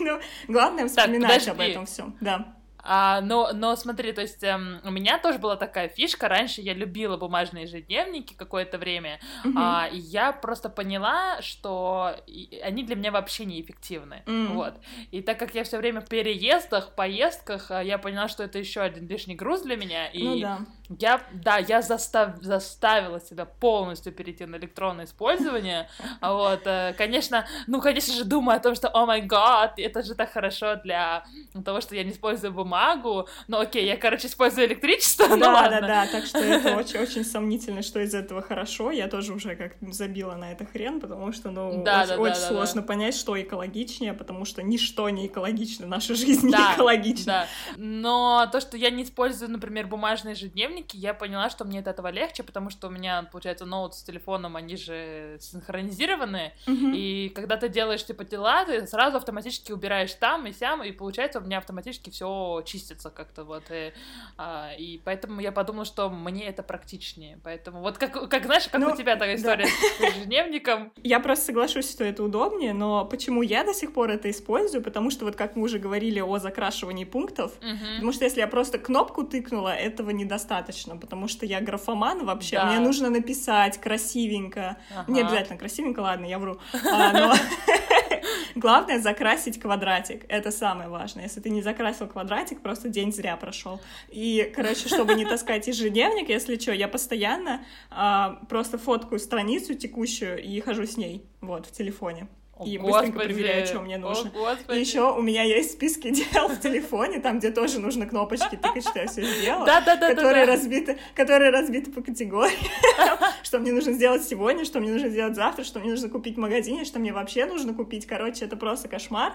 Ну, 0.00 0.18
главное 0.48 0.86
вспоминать 0.88 1.46
об 1.48 1.54
подожди. 1.56 1.72
этом 1.72 1.86
всем. 1.86 2.16
Да. 2.20 2.54
А, 2.86 3.20
но, 3.22 3.52
но 3.54 3.74
смотри, 3.76 4.12
то 4.12 4.20
есть 4.20 4.42
эм, 4.42 4.80
у 4.84 4.90
меня 4.90 5.18
тоже 5.18 5.38
была 5.38 5.56
такая 5.56 5.88
фишка. 5.88 6.28
Раньше 6.28 6.60
я 6.60 6.74
любила 6.74 7.16
бумажные 7.16 7.62
ежедневники 7.64 8.34
какое-то 8.34 8.76
время, 8.76 9.20
Мгм. 9.44 9.56
а, 9.58 9.88
и 9.90 9.96
я 9.98 10.32
просто 10.32 10.68
поняла, 10.68 11.40
что 11.40 12.14
они 12.62 12.82
для 12.82 12.96
меня 12.96 13.10
вообще 13.10 13.46
неэффективны. 13.46 14.22
М. 14.26 14.54
Вот. 14.54 14.74
И 15.12 15.22
так 15.22 15.38
как 15.38 15.54
я 15.54 15.64
все 15.64 15.78
время 15.78 16.00
в 16.02 16.08
переездах, 16.08 16.94
поездках, 16.94 17.70
а, 17.70 17.82
я 17.82 17.96
поняла, 17.96 18.28
что 18.28 18.42
это 18.42 18.58
еще 18.58 18.80
один 18.82 19.06
лишний 19.08 19.34
груз 19.36 19.62
для 19.62 19.76
меня. 19.76 20.08
И 20.08 20.22
Ну 20.22 20.40
да. 20.40 20.58
Я, 20.98 21.20
да, 21.32 21.56
я 21.58 21.80
застав- 21.80 22.42
заставила 22.42 23.20
себя 23.20 23.46
полностью 23.46 24.12
перейти 24.12 24.44
на 24.44 24.56
электронное 24.56 25.06
использование. 25.06 25.88
Вот, 26.20 26.62
э, 26.66 26.94
конечно, 26.96 27.46
ну, 27.66 27.80
конечно 27.80 28.12
же, 28.14 28.24
думаю 28.24 28.56
о 28.56 28.60
том, 28.60 28.74
что, 28.74 28.88
о 28.94 29.06
май 29.06 29.20
гад, 29.22 29.74
это 29.78 30.02
же 30.02 30.14
так 30.14 30.32
хорошо 30.32 30.76
для 30.76 31.24
того, 31.64 31.80
что 31.80 31.94
я 31.94 32.02
не 32.04 32.10
использую 32.10 32.52
бумагу. 32.52 33.28
Ну, 33.48 33.58
окей, 33.58 33.84
я, 33.86 33.96
короче, 33.96 34.26
использую 34.26 34.66
электричество, 34.66 35.26
ну 35.28 35.36
Да, 35.38 35.52
ладно. 35.52 35.80
да, 35.82 35.86
да, 35.86 36.06
так 36.06 36.26
что 36.26 36.38
это 36.38 36.76
очень, 36.76 36.98
очень 37.00 37.24
сомнительно, 37.24 37.82
что 37.82 38.00
из 38.00 38.14
этого 38.14 38.42
хорошо. 38.42 38.90
Я 38.90 39.08
тоже 39.08 39.32
уже 39.32 39.54
как 39.56 39.72
забила 39.92 40.34
на 40.34 40.52
это 40.52 40.64
хрен, 40.66 41.00
потому 41.00 41.32
что, 41.32 41.50
ну, 41.50 41.82
Да, 41.84 42.00
очень, 42.02 42.08
да, 42.08 42.16
очень 42.20 42.34
да, 42.40 42.48
сложно 42.48 42.80
да. 42.82 42.86
понять, 42.86 43.14
что 43.16 43.40
экологичнее, 43.40 44.12
потому 44.14 44.44
что 44.44 44.62
ничто 44.62 45.08
не 45.10 45.26
экологично, 45.26 45.86
наша 45.86 46.14
жизнь 46.14 46.50
Да, 46.50 46.58
не 46.58 46.74
экологична. 46.74 47.24
Да, 47.24 47.46
но 47.76 48.48
то, 48.50 48.60
что 48.60 48.76
я 48.76 48.90
не 48.90 49.02
использую, 49.02 49.50
например, 49.50 49.86
бумажные 49.86 50.32
ежедневники, 50.34 50.73
я 50.92 51.14
поняла, 51.14 51.50
что 51.50 51.64
мне 51.64 51.80
от 51.80 51.86
этого 51.86 52.08
легче, 52.08 52.42
потому 52.42 52.70
что 52.70 52.88
у 52.88 52.90
меня, 52.90 53.22
получается, 53.30 53.64
ноут 53.66 53.94
с 53.94 54.02
телефоном, 54.02 54.56
они 54.56 54.76
же 54.76 55.36
синхронизированы, 55.40 56.52
Мгм. 56.66 56.92
И 56.94 57.28
когда 57.30 57.56
ты 57.56 57.68
делаешь 57.68 58.04
типа 58.04 58.24
дела, 58.24 58.64
ты 58.64 58.86
сразу 58.86 59.16
автоматически 59.16 59.72
убираешь 59.72 60.12
там 60.14 60.46
и 60.46 60.52
сям, 60.52 60.82
и 60.82 60.92
получается 60.92 61.38
у 61.40 61.42
меня 61.42 61.58
автоматически 61.58 62.10
все 62.10 62.62
чистится 62.66 63.10
как-то 63.10 63.44
вот. 63.44 63.64
И, 63.70 63.92
а, 64.36 64.72
и 64.78 65.00
поэтому 65.04 65.40
я 65.40 65.52
подумала, 65.52 65.84
что 65.84 66.08
мне 66.10 66.46
это 66.46 66.62
практичнее. 66.62 67.38
Поэтому 67.42 67.80
вот 67.80 67.98
как, 67.98 68.28
как 68.28 68.44
знаешь, 68.44 68.68
как 68.68 68.80
Ну, 68.80 68.92
у 68.92 68.96
тебя 68.96 69.14
такая 69.16 69.36
да. 69.36 69.40
история 69.40 69.66
с 69.66 70.00
ежедневником. 70.00 70.92
Я 71.02 71.20
просто 71.20 71.46
соглашусь, 71.46 71.90
что 71.90 72.04
это 72.04 72.22
удобнее, 72.22 72.72
но 72.72 73.04
почему 73.04 73.42
я 73.42 73.64
до 73.64 73.74
сих 73.74 73.92
пор 73.92 74.10
это 74.10 74.30
использую? 74.30 74.82
Потому 74.82 75.10
что 75.10 75.24
вот 75.24 75.36
как 75.36 75.56
мы 75.56 75.62
уже 75.64 75.78
говорили 75.78 76.20
о 76.20 76.38
закрашивании 76.38 77.04
пунктов, 77.04 77.52
Мгм. 77.60 77.78
Потому 77.96 78.12
что 78.12 78.24
если 78.24 78.40
я 78.40 78.46
просто 78.48 78.78
кнопку 78.78 79.24
тыкнула, 79.24 79.74
этого 79.74 80.10
недостаточно, 80.10 80.63
потому 80.98 81.28
что 81.28 81.46
я 81.46 81.60
графоман 81.60 82.24
вообще, 82.24 82.56
Да. 82.56 82.66
мне 82.66 82.78
нужно 82.80 83.10
написать 83.10 83.78
красивенько. 83.78 84.76
Не 85.08 85.20
Ага. 85.20 85.28
обязательно 85.28 85.58
красивенько, 85.58 86.00
ладно, 86.00 86.24
я 86.26 86.38
вру. 86.38 86.58
А, 86.90 87.12
но 87.12 87.34
главное 88.54 89.00
закрасить 89.00 89.60
квадратик. 89.60 90.24
Это 90.28 90.50
самое 90.50 90.88
важное. 90.88 91.24
Если 91.24 91.40
ты 91.40 91.50
не 91.50 91.62
закрасил 91.62 92.06
квадратик, 92.06 92.60
просто 92.62 92.88
день 92.88 93.12
зря 93.12 93.36
прошел. 93.36 93.80
И, 94.08 94.50
короче, 94.54 94.88
чтобы 94.88 95.14
не 95.14 95.24
таскать 95.24 95.66
ежедневник, 95.66 96.28
если 96.28 96.56
что, 96.58 96.72
я 96.72 96.88
постоянно 96.88 97.64
а, 97.90 98.38
просто 98.48 98.78
фоткаю 98.78 99.18
страницу 99.18 99.74
текущую 99.74 100.42
и 100.42 100.60
хожу 100.60 100.86
с 100.86 100.96
ней, 100.96 101.24
вот, 101.40 101.66
в 101.66 101.72
телефоне. 101.72 102.28
О, 102.56 102.64
и 102.64 102.78
быстренько 102.78 103.18
Господи, 103.18 103.34
проверяю, 103.34 103.66
что 103.66 103.80
мне 103.80 103.96
о, 103.96 103.98
нужно. 103.98 104.30
Господи. 104.30 104.76
И 104.76 104.80
еще 104.80 105.12
у 105.12 105.20
меня 105.20 105.42
есть 105.42 105.72
списки 105.72 106.10
дел 106.32 106.48
в 106.48 106.60
телефоне, 106.60 107.18
там, 107.20 107.38
где 107.38 107.50
тоже 107.50 107.80
нужно 107.80 108.06
кнопочки 108.06 108.56
тыкать, 108.56 108.86
что 108.86 109.00
я 109.00 109.06
все 109.08 109.22
сделала. 109.22 109.66
Да, 109.66 109.80
да, 109.80 109.96
да, 109.96 110.08
да, 110.08 110.14
которые 110.14 110.46
да. 110.46 110.52
разбиты, 110.52 110.98
которые 111.14 111.50
разбиты 111.50 111.90
по 111.90 112.00
категориям, 112.00 112.58
что 113.42 113.58
мне 113.58 113.72
нужно 113.72 113.92
сделать 113.92 114.22
сегодня, 114.24 114.64
что 114.64 114.80
мне 114.80 114.92
нужно 114.92 115.08
сделать 115.08 115.34
завтра, 115.34 115.64
что 115.64 115.80
мне 115.80 115.90
нужно 115.90 116.08
купить 116.08 116.36
в 116.36 116.40
магазине, 116.40 116.84
что 116.84 117.00
мне 117.00 117.12
вообще 117.12 117.46
нужно 117.46 117.74
купить. 117.74 118.06
Короче, 118.06 118.44
это 118.44 118.56
просто 118.56 118.88
кошмар. 118.88 119.32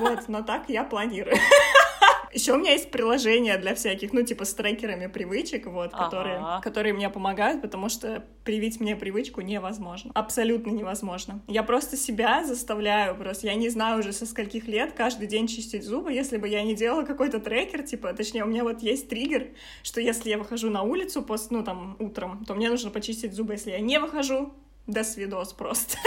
Вот, 0.00 0.28
но 0.28 0.42
так 0.42 0.64
я 0.68 0.82
планирую. 0.82 1.36
Еще 2.32 2.52
у 2.52 2.58
меня 2.58 2.72
есть 2.72 2.90
приложения 2.90 3.56
для 3.58 3.74
всяких, 3.74 4.12
ну, 4.12 4.22
типа, 4.22 4.44
с 4.44 4.54
трекерами 4.54 5.06
привычек, 5.06 5.66
вот, 5.66 5.90
Ага. 5.92 6.04
которые, 6.04 6.44
которые 6.62 6.92
мне 6.94 7.10
помогают, 7.10 7.62
потому 7.62 7.88
что 7.88 8.24
привить 8.44 8.80
мне 8.80 8.96
привычку 8.96 9.40
невозможно. 9.40 10.10
Абсолютно 10.14 10.70
невозможно. 10.70 11.40
Я 11.48 11.62
просто 11.62 11.96
себя 11.96 12.44
заставляю, 12.44 13.16
просто 13.16 13.46
я 13.46 13.54
не 13.54 13.68
знаю 13.68 14.00
уже 14.00 14.12
со 14.12 14.26
скольких 14.26 14.68
лет 14.68 14.92
каждый 14.92 15.26
день 15.26 15.46
чистить 15.46 15.84
зубы, 15.84 16.12
если 16.12 16.36
бы 16.36 16.48
я 16.48 16.62
не 16.62 16.74
делала 16.74 17.02
какой-то 17.04 17.40
трекер, 17.40 17.82
типа, 17.82 18.12
точнее, 18.12 18.44
у 18.44 18.46
меня 18.48 18.62
вот 18.64 18.82
есть 18.82 19.08
триггер, 19.08 19.48
что 19.82 20.00
если 20.00 20.30
я 20.30 20.38
выхожу 20.38 20.70
на 20.70 20.82
улицу, 20.82 21.22
после, 21.22 21.56
ну, 21.56 21.64
там, 21.64 21.96
утром, 21.98 22.44
то 22.44 22.54
мне 22.54 22.68
нужно 22.70 22.90
почистить 22.90 23.32
зубы, 23.34 23.54
если 23.54 23.70
я 23.70 23.80
не 23.80 23.98
выхожу, 23.98 24.52
до 24.86 25.02
свидос 25.04 25.52
просто. 25.52 25.98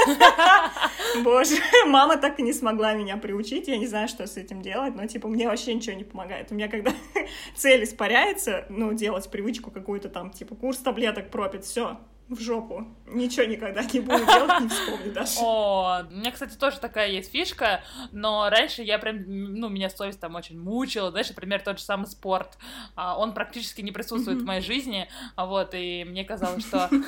Боже, 1.24 1.55
мама 1.88 2.17
так 2.17 2.39
и 2.39 2.43
не 2.43 2.53
смогла 2.53 2.93
меня 2.93 3.17
приучить, 3.17 3.67
я 3.67 3.77
не 3.77 3.88
знаю, 3.88 4.07
что 4.07 4.25
с 4.25 4.38
этим 4.38 4.62
делать, 4.62 4.95
но, 4.95 5.05
типа, 5.05 5.27
мне 5.27 5.48
вообще 5.48 5.74
ничего 5.74 5.95
не 5.95 6.03
помогает. 6.03 6.51
У 6.51 6.55
меня, 6.55 6.67
когда 6.67 6.93
цель 7.55 7.83
испаряется, 7.83 8.65
ну, 8.69 8.93
делать 8.93 9.29
привычку 9.29 9.71
какую-то 9.71 10.09
там, 10.09 10.31
типа, 10.31 10.55
курс 10.55 10.77
таблеток 10.77 11.29
пропит, 11.29 11.65
все, 11.65 12.00
в 12.29 12.39
жопу. 12.39 12.86
Ничего 13.07 13.45
никогда 13.45 13.83
не 13.83 14.00
буду 14.00 14.24
делать, 14.25 14.59
не 14.62 14.69
вспомню 14.69 15.12
даже. 15.12 15.39
О, 15.41 16.03
у 16.09 16.13
меня, 16.13 16.31
кстати, 16.31 16.55
тоже 16.55 16.79
такая 16.79 17.09
есть 17.09 17.31
фишка, 17.31 17.81
но 18.12 18.50
раньше 18.50 18.83
я 18.83 19.00
прям, 19.00 19.24
ну, 19.27 19.67
меня 19.69 19.89
совесть 19.89 20.19
там 20.19 20.36
очень 20.36 20.59
мучила, 20.59 21.09
знаешь, 21.09 21.29
например, 21.29 21.62
тот 21.62 21.79
же 21.79 21.83
самый 21.83 22.05
спорт, 22.05 22.57
а, 22.95 23.17
он 23.17 23.33
практически 23.33 23.81
не 23.81 23.91
присутствует 23.91 24.41
в 24.41 24.45
моей 24.45 24.62
жизни, 24.62 25.09
а 25.36 25.48
вот, 25.48 25.74
и 25.74 26.05
мне 26.07 26.24
казалось, 26.24 26.65
что... 26.65 26.89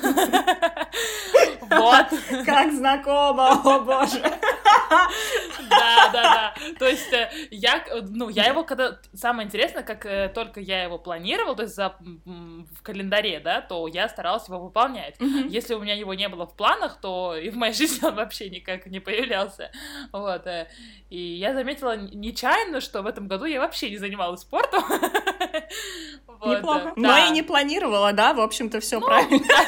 Вот, 1.70 2.06
Как 2.44 2.72
знакомо, 2.72 3.52
о 3.52 3.80
боже. 3.80 4.20
да, 5.70 6.10
да, 6.12 6.22
да, 6.22 6.54
то 6.78 6.86
есть 6.86 7.12
э, 7.12 7.30
я, 7.50 7.84
ну, 8.02 8.28
я 8.28 8.46
его 8.46 8.64
когда, 8.64 8.98
самое 9.14 9.46
интересное, 9.46 9.82
как 9.82 10.04
э, 10.06 10.30
только 10.34 10.60
я 10.60 10.82
его 10.82 10.98
планировала, 10.98 11.56
то 11.56 11.62
есть 11.62 11.74
за, 11.74 11.96
в 12.24 12.82
календаре, 12.82 13.40
да, 13.40 13.60
то 13.60 13.86
я 13.86 14.08
старалась 14.08 14.46
его 14.48 14.58
выполнять. 14.58 15.11
Если 15.48 15.74
у 15.74 15.80
меня 15.80 15.94
его 15.94 16.14
не 16.14 16.28
было 16.28 16.46
в 16.46 16.54
планах, 16.56 17.00
то 17.00 17.36
и 17.36 17.50
в 17.50 17.56
моей 17.56 17.72
жизни 17.80 18.04
он 18.06 18.14
вообще 18.14 18.48
никак 18.50 18.86
не 18.86 19.00
появлялся. 19.00 19.70
Вот. 20.12 20.46
э, 20.46 20.68
И 21.10 21.18
я 21.18 21.54
заметила 21.54 21.96
нечаянно, 21.96 22.80
что 22.80 23.02
в 23.02 23.06
этом 23.06 23.28
году 23.28 23.44
я 23.44 23.60
вообще 23.60 23.90
не 23.90 23.98
занималась 23.98 24.40
спортом. 24.40 24.84
Вот, 26.26 26.58
Неплохо. 26.58 26.88
э, 26.88 26.92
Но 26.96 27.08
да. 27.08 27.26
и 27.26 27.30
не 27.30 27.42
планировала, 27.42 28.12
да, 28.12 28.34
в 28.34 28.40
общем-то, 28.40 28.80
все 28.80 28.98
Ну, 28.98 29.06
правильно. 29.06 29.38
Да, 29.46 29.64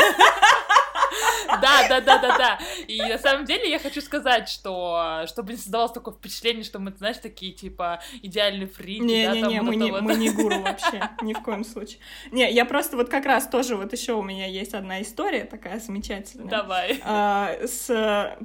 да, 1.61 2.01
да, 2.01 2.01
да, 2.01 2.39
да. 2.39 2.59
И 2.87 3.01
на 3.01 3.19
самом 3.19 3.45
деле 3.45 3.71
я 3.71 3.79
хочу 3.79 4.01
сказать, 4.01 4.49
что 4.49 5.25
чтобы 5.27 5.53
не 5.53 5.59
создавалось 5.59 5.93
такое 5.93 6.15
впечатление, 6.15 6.65
что 6.65 6.79
мы, 6.79 6.93
знаешь, 6.97 7.19
такие 7.19 7.53
типа 7.53 8.01
идеальные 8.23 8.67
фрики, 8.67 9.01
да, 9.01 9.35
Не-не-не, 9.35 9.57
там 9.59 9.65
мы, 9.67 9.73
вот 9.73 9.77
не, 9.77 9.89
это 9.89 9.93
вот. 9.93 10.03
мы 10.03 10.15
не 10.17 10.31
гуру 10.31 10.61
вообще, 10.61 11.11
ни 11.23 11.33
в 11.33 11.43
коем 11.43 11.65
случае. 11.65 11.99
Не, 12.31 12.51
я 12.51 12.65
просто 12.65 12.97
вот 12.97 13.09
как 13.09 13.27
раз 13.27 13.49
тоже, 13.49 13.77
вот 13.77 13.93
еще 13.93 14.15
у 14.15 14.23
меня 14.23 14.47
есть 14.47 14.75
одна 14.75 15.03
история 15.03 15.45
такая 15.45 15.81
замечательная. 15.81 16.49
Давай. 16.49 17.01
А, 17.05 17.57
с 17.65 18.37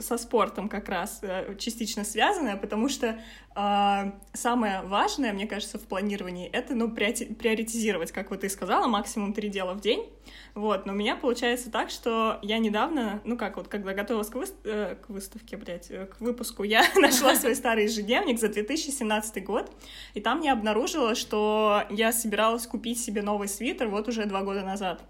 со 0.00 0.18
спортом 0.18 0.68
как 0.68 0.88
раз 0.88 1.20
э, 1.22 1.54
частично 1.58 2.04
связанное, 2.04 2.56
потому 2.56 2.88
что 2.88 3.18
э, 3.54 4.12
самое 4.32 4.82
важное, 4.82 5.32
мне 5.32 5.46
кажется, 5.46 5.78
в 5.78 5.82
планировании 5.82 6.48
это, 6.48 6.74
ну, 6.74 6.90
приоритизировать, 6.90 8.12
как 8.12 8.30
вот 8.30 8.40
ты 8.40 8.48
сказала, 8.48 8.86
максимум 8.86 9.32
три 9.32 9.48
дела 9.48 9.74
в 9.74 9.80
день. 9.80 10.08
Вот, 10.54 10.86
но 10.86 10.92
у 10.92 10.96
меня 10.96 11.16
получается 11.16 11.70
так, 11.70 11.90
что 11.90 12.38
я 12.42 12.58
недавно, 12.58 13.20
ну 13.24 13.36
как 13.36 13.56
вот, 13.56 13.68
когда 13.68 13.94
готовилась 13.94 14.28
к, 14.28 14.34
вы... 14.34 14.46
э, 14.64 14.96
к 14.96 15.08
выставке, 15.08 15.56
блядь, 15.56 15.90
э, 15.90 16.06
к 16.06 16.20
выпуску, 16.20 16.62
я 16.62 16.84
нашла 16.96 17.34
свой 17.34 17.54
старый 17.54 17.84
ежедневник 17.84 18.38
за 18.40 18.48
2017 18.48 19.44
год, 19.44 19.70
и 20.14 20.20
там 20.20 20.40
я 20.40 20.52
обнаружила, 20.52 21.14
что 21.14 21.82
я 21.90 22.12
собиралась 22.12 22.66
купить 22.66 23.00
себе 23.00 23.22
новый 23.22 23.48
свитер 23.48 23.88
вот 23.88 24.08
уже 24.08 24.24
два 24.26 24.42
года 24.42 24.62
назад 24.62 25.02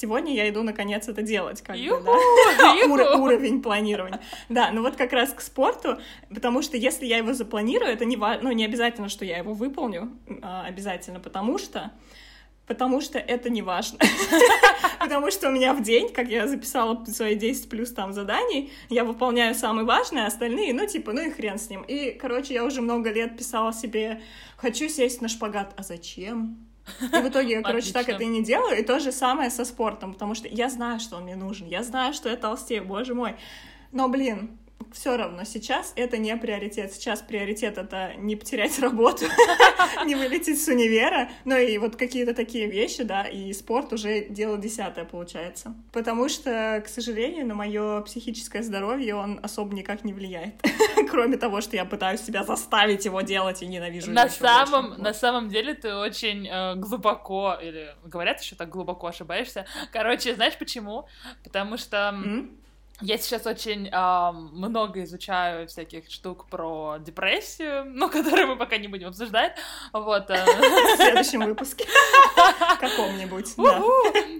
сегодня 0.00 0.34
я 0.34 0.48
иду 0.48 0.62
наконец 0.62 1.08
это 1.08 1.22
делать, 1.22 1.62
как 1.62 1.76
бы, 1.76 2.02
да? 2.58 2.74
Ур- 2.88 3.20
уровень 3.20 3.62
планирования. 3.62 4.20
Да, 4.48 4.70
ну 4.72 4.82
вот 4.82 4.96
как 4.96 5.12
раз 5.12 5.32
к 5.32 5.40
спорту, 5.40 5.98
потому 6.28 6.62
что 6.62 6.76
если 6.76 7.06
я 7.06 7.18
его 7.18 7.32
запланирую, 7.32 7.90
это 7.90 8.04
не, 8.04 8.16
ну, 8.16 8.52
не 8.52 8.64
обязательно, 8.64 9.08
что 9.08 9.24
я 9.24 9.38
его 9.38 9.54
выполню, 9.54 10.10
а, 10.42 10.64
обязательно, 10.66 11.20
потому 11.20 11.58
что 11.58 11.90
потому 12.66 13.00
что 13.00 13.18
это 13.18 13.48
не 13.48 13.62
важно. 13.62 13.98
потому 14.98 15.30
что 15.30 15.48
у 15.48 15.52
меня 15.52 15.72
в 15.72 15.82
день, 15.82 16.12
как 16.12 16.28
я 16.28 16.46
записала 16.46 17.04
свои 17.04 17.36
10 17.36 17.68
плюс 17.68 17.92
там 17.92 18.12
заданий, 18.12 18.72
я 18.88 19.04
выполняю 19.04 19.54
самые 19.54 19.84
важные, 19.84 20.24
а 20.24 20.26
остальные, 20.26 20.74
ну, 20.74 20.86
типа, 20.86 21.12
ну 21.12 21.20
и 21.20 21.30
хрен 21.30 21.58
с 21.58 21.70
ним. 21.70 21.82
И, 21.82 22.10
короче, 22.10 22.54
я 22.54 22.64
уже 22.64 22.80
много 22.80 23.12
лет 23.12 23.36
писала 23.36 23.72
себе, 23.72 24.20
хочу 24.56 24.88
сесть 24.88 25.20
на 25.20 25.28
шпагат, 25.28 25.72
а 25.76 25.82
зачем? 25.82 26.65
И 27.00 27.16
в 27.16 27.28
итоге 27.28 27.52
я, 27.52 27.62
короче, 27.62 27.92
так 27.92 28.08
это 28.08 28.22
и 28.22 28.26
не 28.26 28.42
делаю. 28.42 28.78
И 28.78 28.82
то 28.82 29.00
же 29.00 29.12
самое 29.12 29.50
со 29.50 29.64
спортом, 29.64 30.12
потому 30.12 30.34
что 30.34 30.48
я 30.48 30.68
знаю, 30.68 31.00
что 31.00 31.16
он 31.16 31.24
мне 31.24 31.36
нужен. 31.36 31.66
Я 31.66 31.82
знаю, 31.82 32.12
что 32.14 32.28
я 32.28 32.36
толстею, 32.36 32.84
боже 32.84 33.14
мой. 33.14 33.36
Но, 33.92 34.08
блин, 34.08 34.58
все 34.92 35.16
равно 35.16 35.44
сейчас 35.44 35.92
это 35.96 36.16
не 36.16 36.34
приоритет. 36.36 36.92
Сейчас 36.92 37.20
приоритет 37.20 37.78
это 37.78 38.14
не 38.16 38.36
потерять 38.36 38.78
работу, 38.78 39.26
не 40.06 40.14
вылететь 40.14 40.62
с 40.62 40.68
универа, 40.68 41.28
ну 41.44 41.56
и 41.56 41.76
вот 41.78 41.96
какие-то 41.96 42.34
такие 42.34 42.66
вещи, 42.66 43.02
да, 43.02 43.24
и 43.24 43.52
спорт 43.52 43.92
уже 43.92 44.26
дело 44.28 44.56
десятое 44.58 45.04
получается. 45.04 45.74
Потому 45.92 46.28
что, 46.28 46.82
к 46.84 46.88
сожалению, 46.88 47.46
на 47.46 47.54
мое 47.54 48.00
психическое 48.02 48.62
здоровье 48.62 49.14
он 49.14 49.40
особо 49.42 49.74
никак 49.74 50.04
не 50.04 50.12
влияет. 50.12 50.54
Кроме 51.10 51.36
того, 51.36 51.60
что 51.60 51.76
я 51.76 51.84
пытаюсь 51.84 52.20
себя 52.20 52.44
заставить 52.44 53.04
его 53.04 53.20
делать 53.20 53.62
и 53.62 53.66
ненавижу 53.66 54.10
на 54.10 54.28
самом 54.28 54.88
больше. 54.88 55.02
На 55.02 55.14
самом 55.14 55.48
деле 55.48 55.74
ты 55.74 55.94
очень 55.94 56.48
э, 56.48 56.74
глубоко, 56.76 57.56
или 57.60 57.94
говорят 58.04 58.40
еще 58.40 58.56
так 58.56 58.68
глубоко 58.68 59.08
ошибаешься. 59.08 59.66
Короче, 59.92 60.34
знаешь 60.34 60.56
почему? 60.58 61.06
Потому 61.44 61.76
что... 61.76 61.96
Mm? 62.14 62.50
Я 63.02 63.18
сейчас 63.18 63.44
очень 63.46 63.88
э, 63.88 64.32
много 64.32 65.04
изучаю 65.04 65.68
всяких 65.68 66.10
штук 66.10 66.46
про 66.48 66.96
депрессию, 66.98 67.84
ну, 67.86 68.08
которые 68.08 68.46
мы 68.46 68.56
пока 68.56 68.78
не 68.78 68.88
будем 68.88 69.08
обсуждать. 69.08 69.56
Вот. 69.92 70.30
Э. 70.30 70.44
В 70.44 70.96
следующем 70.96 71.44
выпуске. 71.44 71.84
Каком-нибудь. 72.80 73.54
Да. 73.56 73.82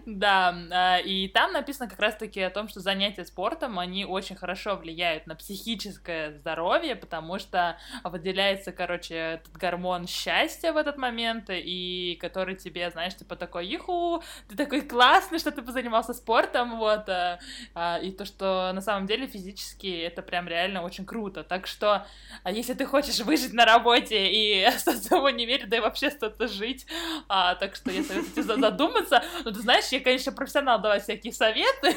Да. 0.06 0.98
И 1.00 1.28
там 1.28 1.52
написано 1.52 1.88
как 1.88 2.00
раз-таки 2.00 2.40
о 2.40 2.50
том, 2.50 2.68
что 2.68 2.80
занятия 2.80 3.26
спортом, 3.26 3.78
они 3.78 4.06
очень 4.06 4.36
хорошо 4.36 4.76
влияют 4.76 5.26
на 5.26 5.34
психическое 5.34 6.32
здоровье, 6.32 6.96
потому 6.96 7.38
что 7.38 7.76
выделяется, 8.04 8.72
короче, 8.72 9.14
этот 9.14 9.52
гормон 9.52 10.06
счастья 10.06 10.72
в 10.72 10.78
этот 10.78 10.96
момент, 10.96 11.50
и 11.50 12.16
который 12.20 12.54
тебе, 12.54 12.90
знаешь, 12.90 13.14
типа 13.16 13.36
такой, 13.36 13.66
иху, 13.66 14.22
ты 14.48 14.56
такой 14.56 14.80
классный, 14.80 15.38
что 15.38 15.50
ты 15.50 15.60
позанимался 15.60 16.14
спортом, 16.14 16.78
вот. 16.78 17.08
Э, 17.08 17.38
а, 17.74 17.98
и 17.98 18.10
то, 18.12 18.24
что 18.24 18.45
что 18.46 18.70
на 18.72 18.80
самом 18.80 19.06
деле 19.06 19.26
физически 19.26 20.02
это 20.02 20.22
прям 20.22 20.46
реально 20.46 20.82
очень 20.82 21.04
круто. 21.04 21.42
Так 21.42 21.66
что, 21.66 22.06
а 22.44 22.52
если 22.52 22.74
ты 22.74 22.86
хочешь 22.86 23.18
выжить 23.20 23.52
на 23.52 23.64
работе 23.64 24.30
и 24.30 24.62
остаться 24.62 25.18
в 25.18 25.24
универе, 25.24 25.66
да 25.66 25.78
и 25.78 25.80
вообще 25.80 26.10
что-то 26.10 26.46
жить, 26.46 26.86
а, 27.28 27.56
так 27.56 27.74
что 27.74 27.90
я 27.90 28.02
советую 28.04 28.32
тебе 28.32 28.56
задуматься. 28.56 29.22
Ну, 29.44 29.50
ты 29.52 29.60
знаешь, 29.60 29.86
я, 29.90 30.00
конечно, 30.00 30.32
профессионал 30.32 30.80
давать 30.80 31.02
всякие 31.02 31.32
советы, 31.32 31.94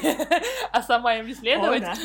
а 0.72 0.82
сама 0.82 1.14
им 1.14 1.30
исследовать. 1.30 1.84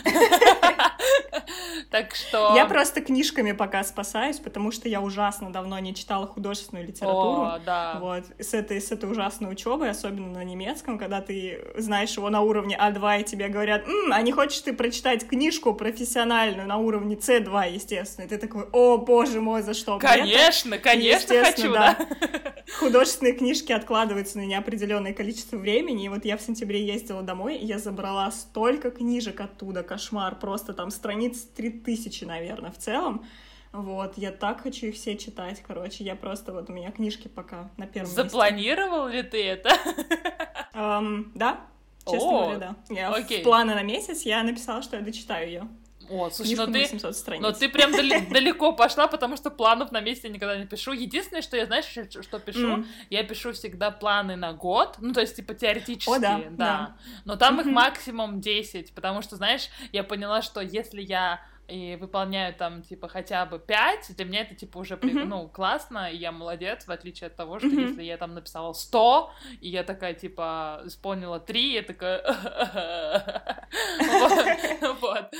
Так 1.91 2.15
что... 2.15 2.55
Я 2.55 2.65
просто 2.65 3.01
книжками 3.01 3.51
пока 3.51 3.83
спасаюсь, 3.83 4.39
потому 4.39 4.71
что 4.71 4.89
я 4.89 5.01
ужасно 5.01 5.51
давно 5.51 5.77
не 5.79 5.93
читала 5.93 6.27
художественную 6.27 6.87
литературу. 6.87 7.43
О, 7.43 7.59
да. 7.65 7.97
Вот. 7.99 8.23
С 8.39 8.53
этой, 8.53 8.81
с 8.81 8.91
этой 8.91 9.09
ужасной 9.09 9.51
учебой, 9.51 9.91
особенно 9.91 10.27
на 10.27 10.43
немецком, 10.43 10.97
когда 10.97 11.21
ты 11.21 11.73
знаешь 11.77 12.11
его 12.17 12.29
на 12.29 12.41
уровне 12.41 12.77
А2, 12.79 13.21
и 13.21 13.23
тебе 13.23 13.47
говорят, 13.47 13.87
М, 13.87 14.23
не 14.23 14.31
хочешь 14.35 14.59
ты 14.59 14.73
прочитать 14.73 15.27
книжку 15.27 15.73
профессиональную 15.73 16.67
на 16.67 16.77
уровне 16.77 17.15
С2, 17.15 17.73
естественно. 17.73 18.25
И 18.25 18.27
ты 18.27 18.37
такой, 18.37 18.65
о, 18.71 18.97
боже 18.97 19.41
мой, 19.41 19.63
за 19.63 19.73
что? 19.73 19.97
Конечно, 19.97 20.77
конечно 20.77 21.43
хочу, 21.43 21.73
да. 21.73 21.97
Художественные 22.79 23.33
книжки 23.33 23.71
откладываются 23.71 24.37
на 24.37 24.45
неопределенное 24.45 25.13
количество 25.13 25.57
времени, 25.57 26.05
и 26.05 26.09
вот 26.09 26.25
я 26.25 26.37
в 26.37 26.41
сентябре 26.41 26.85
ездила 26.85 27.21
домой, 27.21 27.55
и 27.57 27.65
я 27.65 27.79
забрала 27.79 28.29
столько 28.31 28.91
книжек 28.91 29.39
оттуда, 29.39 29.81
кошмар, 29.83 30.37
просто 30.37 30.73
там 30.73 30.91
страниц 30.91 31.41
3000, 31.55 32.25
наверное, 32.25 32.71
в 32.71 32.77
целом. 32.77 33.25
Вот, 33.71 34.17
я 34.17 34.31
так 34.31 34.61
хочу 34.61 34.87
их 34.87 34.95
все 34.95 35.17
читать, 35.17 35.61
короче, 35.65 36.03
я 36.03 36.15
просто, 36.15 36.53
вот 36.53 36.69
у 36.69 36.73
меня 36.73 36.91
книжки 36.91 37.27
пока 37.27 37.69
на 37.77 37.85
первом 37.85 38.09
Запланировал 38.09 39.09
месте. 39.09 39.21
ли 39.21 39.29
ты 39.29 39.43
это? 39.43 39.69
Um, 40.73 41.31
да, 41.35 41.61
Честно 42.09 42.29
О, 42.29 42.41
говоря, 42.43 42.57
да. 42.57 42.95
Я 42.95 43.09
окей. 43.09 43.41
в 43.41 43.43
планы 43.43 43.73
на 43.73 43.83
месяц 43.83 44.21
я 44.23 44.43
написала, 44.43 44.81
что 44.81 44.97
я 44.97 45.01
дочитаю 45.01 45.47
ее. 45.47 45.67
О, 46.09 46.29
слушай, 46.29 46.55
но 46.55 46.67
ты, 46.67 46.87
но 47.39 47.51
ты 47.51 47.69
прям 47.69 47.91
далеко 47.91 48.73
пошла, 48.73 49.07
потому 49.07 49.37
что 49.37 49.49
планов 49.49 49.91
на 49.91 50.01
месяц 50.01 50.25
я 50.25 50.29
никогда 50.29 50.57
не 50.57 50.65
пишу. 50.65 50.91
Единственное, 50.91 51.41
что 51.41 51.57
я, 51.57 51.65
знаешь, 51.65 51.85
что 51.85 52.39
пишу, 52.39 52.77
mm. 52.77 52.85
я 53.09 53.23
пишу 53.23 53.53
всегда 53.53 53.91
планы 53.91 54.35
на 54.35 54.53
год, 54.53 54.97
ну, 54.99 55.13
то 55.13 55.21
есть, 55.21 55.35
типа, 55.35 55.53
теоретически, 55.55 56.09
О, 56.09 56.19
да, 56.19 56.37
да. 56.37 56.49
да. 56.51 56.95
Но 57.25 57.35
там 57.37 57.59
mm-hmm. 57.59 57.61
их 57.61 57.67
максимум 57.67 58.41
10, 58.41 58.93
потому 58.93 59.21
что, 59.21 59.35
знаешь, 59.35 59.69
я 59.91 60.03
поняла, 60.03 60.41
что 60.41 60.61
если 60.61 61.01
я 61.01 61.41
и 61.67 61.97
выполняю 61.99 62.53
там, 62.53 62.81
типа, 62.81 63.07
хотя 63.07 63.45
бы 63.45 63.59
пять, 63.59 64.15
для 64.15 64.25
меня 64.25 64.41
это, 64.41 64.55
типа, 64.55 64.77
уже, 64.77 64.95
mm-hmm. 64.95 65.25
ну, 65.25 65.47
классно, 65.47 66.11
и 66.11 66.17
я 66.17 66.31
молодец, 66.31 66.85
в 66.85 66.91
отличие 66.91 67.27
от 67.27 67.35
того, 67.35 67.59
что 67.59 67.67
mm-hmm. 67.67 67.89
если 67.89 68.03
я 68.03 68.17
там 68.17 68.33
написала 68.33 68.73
сто 68.73 69.31
и 69.61 69.69
я 69.69 69.83
такая, 69.83 70.13
типа, 70.13 70.81
исполнила 70.85 71.39
три 71.39 71.73
я 71.73 71.83
такая... 71.83 72.21
Вот. 75.01 75.33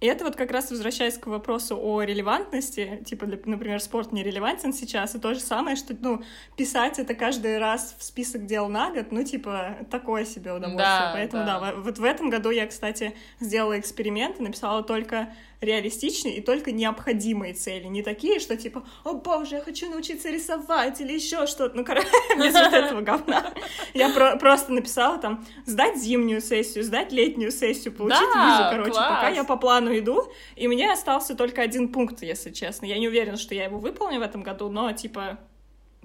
И 0.00 0.06
это 0.06 0.24
вот 0.24 0.34
как 0.34 0.50
раз 0.50 0.70
возвращаясь 0.70 1.16
к 1.16 1.28
вопросу 1.28 1.78
о 1.80 2.02
релевантности, 2.02 3.02
типа, 3.06 3.26
для, 3.26 3.38
например, 3.44 3.80
спорт 3.80 4.12
не 4.12 4.24
релевантен 4.24 4.72
сейчас, 4.72 5.14
и 5.14 5.20
то 5.20 5.34
же 5.34 5.40
самое, 5.40 5.76
что, 5.76 5.96
ну, 5.98 6.22
писать 6.56 6.98
это 6.98 7.14
каждый 7.14 7.58
раз 7.58 7.94
в 7.98 8.02
список 8.02 8.44
дел 8.44 8.68
на 8.68 8.90
год, 8.90 9.12
ну, 9.12 9.22
типа, 9.22 9.78
такое 9.90 10.24
себе 10.24 10.52
удовольствие. 10.52 10.84
Да, 10.84 11.10
Поэтому, 11.14 11.44
да. 11.46 11.60
да, 11.60 11.74
вот 11.76 11.98
в 11.98 12.04
этом 12.04 12.28
году 12.28 12.50
я, 12.50 12.66
кстати, 12.66 13.14
сделала 13.38 13.78
эксперимент 13.78 14.40
и 14.40 14.42
написала 14.42 14.82
только 14.82 15.32
реалистичные 15.64 16.36
и 16.36 16.40
только 16.40 16.72
необходимые 16.72 17.54
цели, 17.54 17.86
не 17.86 18.02
такие, 18.02 18.40
что 18.40 18.56
типа, 18.56 18.86
о 19.04 19.14
боже, 19.14 19.56
я 19.56 19.60
хочу 19.60 19.90
научиться 19.90 20.30
рисовать 20.30 21.00
или 21.00 21.12
еще 21.12 21.46
что-то, 21.46 21.76
ну, 21.76 21.84
короче, 21.84 22.08
без 22.36 22.52
вот 22.52 22.72
этого 22.72 23.00
говна. 23.00 23.52
Я 23.94 24.10
про 24.10 24.36
просто 24.36 24.72
написала 24.72 25.18
там, 25.18 25.46
сдать 25.66 25.96
зимнюю 25.96 26.40
сессию, 26.40 26.84
сдать 26.84 27.12
летнюю 27.12 27.50
сессию, 27.50 27.94
получить 27.94 28.20
да, 28.34 28.46
визу, 28.46 28.70
короче, 28.70 28.90
класс. 28.92 29.08
пока 29.08 29.28
я 29.28 29.44
по 29.44 29.56
плану 29.56 29.96
иду, 29.98 30.32
и 30.56 30.68
мне 30.68 30.92
остался 30.92 31.34
только 31.34 31.62
один 31.62 31.88
пункт, 31.88 32.22
если 32.22 32.50
честно. 32.50 32.86
Я 32.86 32.98
не 32.98 33.08
уверена, 33.08 33.36
что 33.36 33.54
я 33.54 33.64
его 33.64 33.78
выполню 33.78 34.20
в 34.20 34.22
этом 34.22 34.42
году, 34.42 34.68
но, 34.68 34.92
типа, 34.92 35.38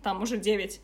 там 0.01 0.21
уже 0.21 0.37
девять 0.37 0.81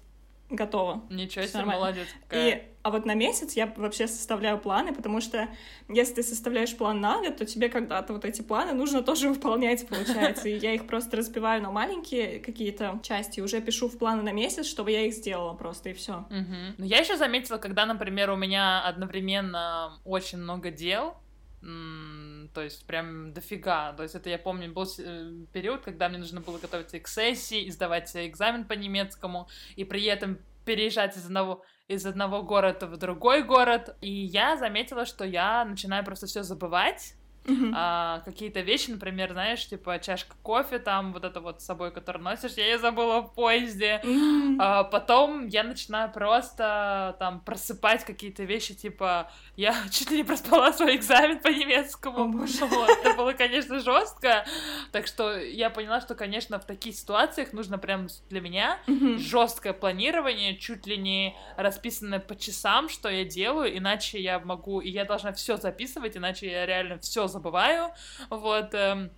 готово. 0.49 1.03
Ничего 1.09 1.45
себе, 1.45 1.65
молодец. 1.65 2.07
Какая. 2.27 2.55
И, 2.55 2.74
а 2.85 2.91
вот 2.91 3.03
на 3.03 3.15
месяц 3.15 3.53
я 3.53 3.65
вообще 3.77 4.07
составляю 4.07 4.59
планы, 4.59 4.93
потому 4.93 5.19
что 5.19 5.49
если 5.89 6.13
ты 6.13 6.23
составляешь 6.23 6.77
план 6.77 7.01
на 7.01 7.19
год, 7.19 7.37
то 7.37 7.43
тебе 7.43 7.67
когда-то 7.67 8.13
вот 8.13 8.25
эти 8.25 8.43
планы 8.43 8.73
нужно 8.73 9.01
тоже 9.01 9.27
выполнять, 9.33 9.87
получается. 9.87 10.49
И 10.49 10.55
я 10.55 10.75
их 10.75 10.85
просто 10.85 11.17
разбиваю 11.17 11.63
на 11.63 11.71
маленькие 11.71 12.39
какие-то 12.39 12.99
части, 13.01 13.39
уже 13.39 13.59
пишу 13.59 13.89
в 13.89 13.97
планы 13.97 14.21
на 14.21 14.31
месяц, 14.33 14.67
чтобы 14.67 14.91
я 14.91 15.01
их 15.01 15.15
сделала 15.15 15.55
просто, 15.55 15.89
и 15.89 15.93
все. 15.93 16.27
Угу. 16.29 16.85
Я 16.85 16.99
еще 16.99 17.17
заметила, 17.17 17.57
когда, 17.57 17.87
например, 17.87 18.29
у 18.29 18.35
меня 18.35 18.81
одновременно 18.81 19.99
очень 20.05 20.37
много 20.37 20.69
дел, 20.69 21.15
то 21.61 22.61
есть 22.61 22.85
прям 22.85 23.33
дофига. 23.33 23.93
То 23.93 24.03
есть 24.03 24.13
это 24.13 24.29
я 24.29 24.37
помню, 24.37 24.71
был 24.71 24.87
э, 24.99 25.31
период, 25.51 25.81
когда 25.81 26.07
мне 26.07 26.19
нужно 26.19 26.39
было 26.39 26.59
готовиться 26.59 26.99
к 26.99 27.07
сессии, 27.07 27.67
сдавать 27.71 28.15
экзамен 28.15 28.63
по 28.63 28.73
немецкому, 28.73 29.47
и 29.75 29.83
при 29.85 30.03
этом 30.03 30.37
переезжать 30.65 31.17
из 31.17 31.25
одного 31.25 31.63
из 31.87 32.05
одного 32.05 32.41
города 32.43 32.87
в 32.87 32.97
другой 32.97 33.43
город. 33.43 33.95
И 34.01 34.11
я 34.11 34.57
заметила, 34.57 35.05
что 35.05 35.25
я 35.25 35.65
начинаю 35.65 36.03
просто 36.03 36.25
все 36.27 36.43
забывать, 36.43 37.15
Мгм. 37.45 37.73
а, 37.75 38.21
какие-то 38.25 38.61
вещи, 38.61 38.89
например, 38.91 39.31
знаешь, 39.33 39.67
типа 39.67 39.99
чашка 39.99 40.35
кофе 40.41 40.79
там, 40.79 41.13
вот 41.13 41.23
это 41.23 41.39
вот 41.41 41.61
с 41.61 41.65
собой, 41.65 41.91
которую 41.91 42.23
носишь, 42.23 42.53
я 42.53 42.65
ее 42.65 42.77
забыла 42.79 43.21
в 43.21 43.33
поезде. 43.33 44.01
М. 44.03 44.57
А 44.59 44.83
потом 44.83 45.47
я 45.47 45.63
начинаю 45.63 46.11
просто 46.11 47.15
там 47.19 47.41
просыпать 47.41 48.03
какие-то 48.05 48.43
вещи, 48.43 48.73
типа 48.73 49.31
я 49.55 49.75
чуть 49.91 50.11
ли 50.11 50.17
не 50.17 50.23
проспала 50.23 50.71
свой 50.73 50.95
экзамен 50.95 51.39
по 51.39 51.49
немецкому. 51.49 52.31
Вот, 52.35 52.89
это 52.89 53.13
было, 53.15 53.33
конечно, 53.33 53.79
жестко. 53.79 54.45
Так 54.91 55.07
что 55.07 55.37
я 55.37 55.69
поняла, 55.69 56.01
что, 56.01 56.15
конечно, 56.15 56.59
в 56.59 56.65
таких 56.65 56.95
ситуациях 56.95 57.53
нужно 57.53 57.77
прям 57.77 58.07
для 58.29 58.41
меня 58.41 58.79
Мгм. 58.87 59.17
жесткое 59.17 59.73
планирование, 59.73 60.57
чуть 60.57 60.87
ли 60.87 60.97
не 60.97 61.35
расписанное 61.57 62.19
по 62.19 62.35
часам, 62.35 62.89
что 62.89 63.09
я 63.09 63.23
делаю, 63.25 63.77
иначе 63.77 64.19
я 64.19 64.39
могу, 64.39 64.79
и 64.79 64.89
я 64.89 65.05
должна 65.05 65.31
все 65.33 65.57
записывать, 65.57 66.17
иначе 66.17 66.49
я 66.49 66.65
реально 66.65 66.99
все 66.99 67.27
забываю. 67.39 67.91
Вот. 68.29 68.73
эм, 68.73 69.11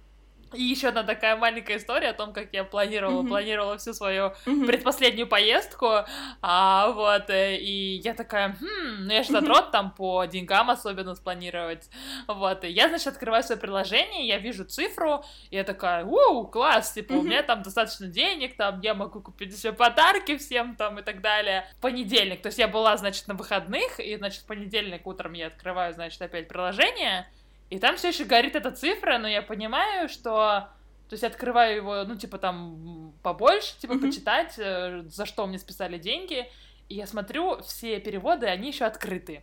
И 0.53 0.63
еще 0.63 0.87
одна 0.87 1.03
такая 1.03 1.35
маленькая 1.35 1.75
история 1.75 2.11
о 2.11 2.13
том, 2.13 2.31
как 2.31 2.53
я 2.53 2.63
планировала, 2.63 3.19
Мгм. 3.21 3.27
планировала 3.29 3.77
всю 3.77 3.93
свою 3.93 4.31
Мгм. 4.45 4.65
предпоследнюю 4.65 5.27
поездку, 5.27 6.05
а, 6.41 6.87
вот, 6.91 7.29
э, 7.29 7.57
и 7.57 7.97
я 8.01 8.13
такая, 8.13 8.55
хм, 8.57 9.07
ну 9.07 9.11
я 9.13 9.23
же 9.23 9.31
задрот 9.31 9.71
там 9.71 9.91
по 9.91 10.23
деньгам 10.25 10.69
особенно 10.69 11.15
спланировать, 11.15 11.89
вот, 12.29 12.63
и 12.63 12.69
я, 12.69 12.87
значит, 12.87 13.07
открываю 13.07 13.43
свое 13.43 13.59
приложение, 13.59 14.25
я 14.25 14.37
вижу 14.37 14.63
цифру, 14.63 15.21
и 15.49 15.57
я 15.57 15.65
такая, 15.65 16.05
ууу, 16.05 16.47
класс, 16.47 16.93
типа, 16.93 17.11
у 17.11 17.17
Мгм. 17.17 17.27
меня 17.27 17.43
там 17.43 17.61
достаточно 17.61 18.07
денег, 18.07 18.55
там, 18.55 18.79
я 18.79 18.93
могу 18.93 19.19
купить 19.21 19.53
себе 19.59 19.73
подарки 19.73 20.37
всем, 20.37 20.77
там, 20.77 20.97
и 20.99 21.01
так 21.03 21.19
далее. 21.19 21.65
Понедельник, 21.81 22.41
то 22.41 22.47
есть 22.47 22.59
я 22.59 22.69
была, 22.69 22.95
значит, 22.95 23.27
на 23.27 23.33
выходных, 23.33 23.99
и, 23.99 24.15
значит, 24.15 24.43
в 24.43 24.45
понедельник 24.45 25.05
утром 25.07 25.33
я 25.33 25.47
открываю, 25.47 25.93
значит, 25.93 26.21
опять 26.21 26.47
приложение, 26.47 27.27
и 27.69 27.79
там 27.79 27.97
все 27.97 28.09
еще 28.09 28.23
горит 28.25 28.55
эта 28.55 28.71
цифра, 28.71 29.17
но 29.17 29.27
я 29.27 29.41
понимаю, 29.41 30.09
что 30.09 30.69
то 31.09 31.13
есть 31.13 31.23
открываю 31.23 31.75
его, 31.77 32.03
ну, 32.03 32.15
типа, 32.15 32.37
там, 32.37 33.13
побольше, 33.23 33.79
типа, 33.79 33.93
Мгм. 33.93 34.07
почитать, 34.09 34.55
э, 34.57 35.03
за 35.07 35.25
что 35.25 35.47
мне 35.47 35.57
списали 35.57 35.97
деньги. 35.97 36.49
И 36.89 36.95
я 36.95 37.07
смотрю, 37.07 37.61
все 37.61 37.99
переводы, 38.01 38.47
они 38.47 38.67
еще 38.69 38.83
открыты. 38.83 39.41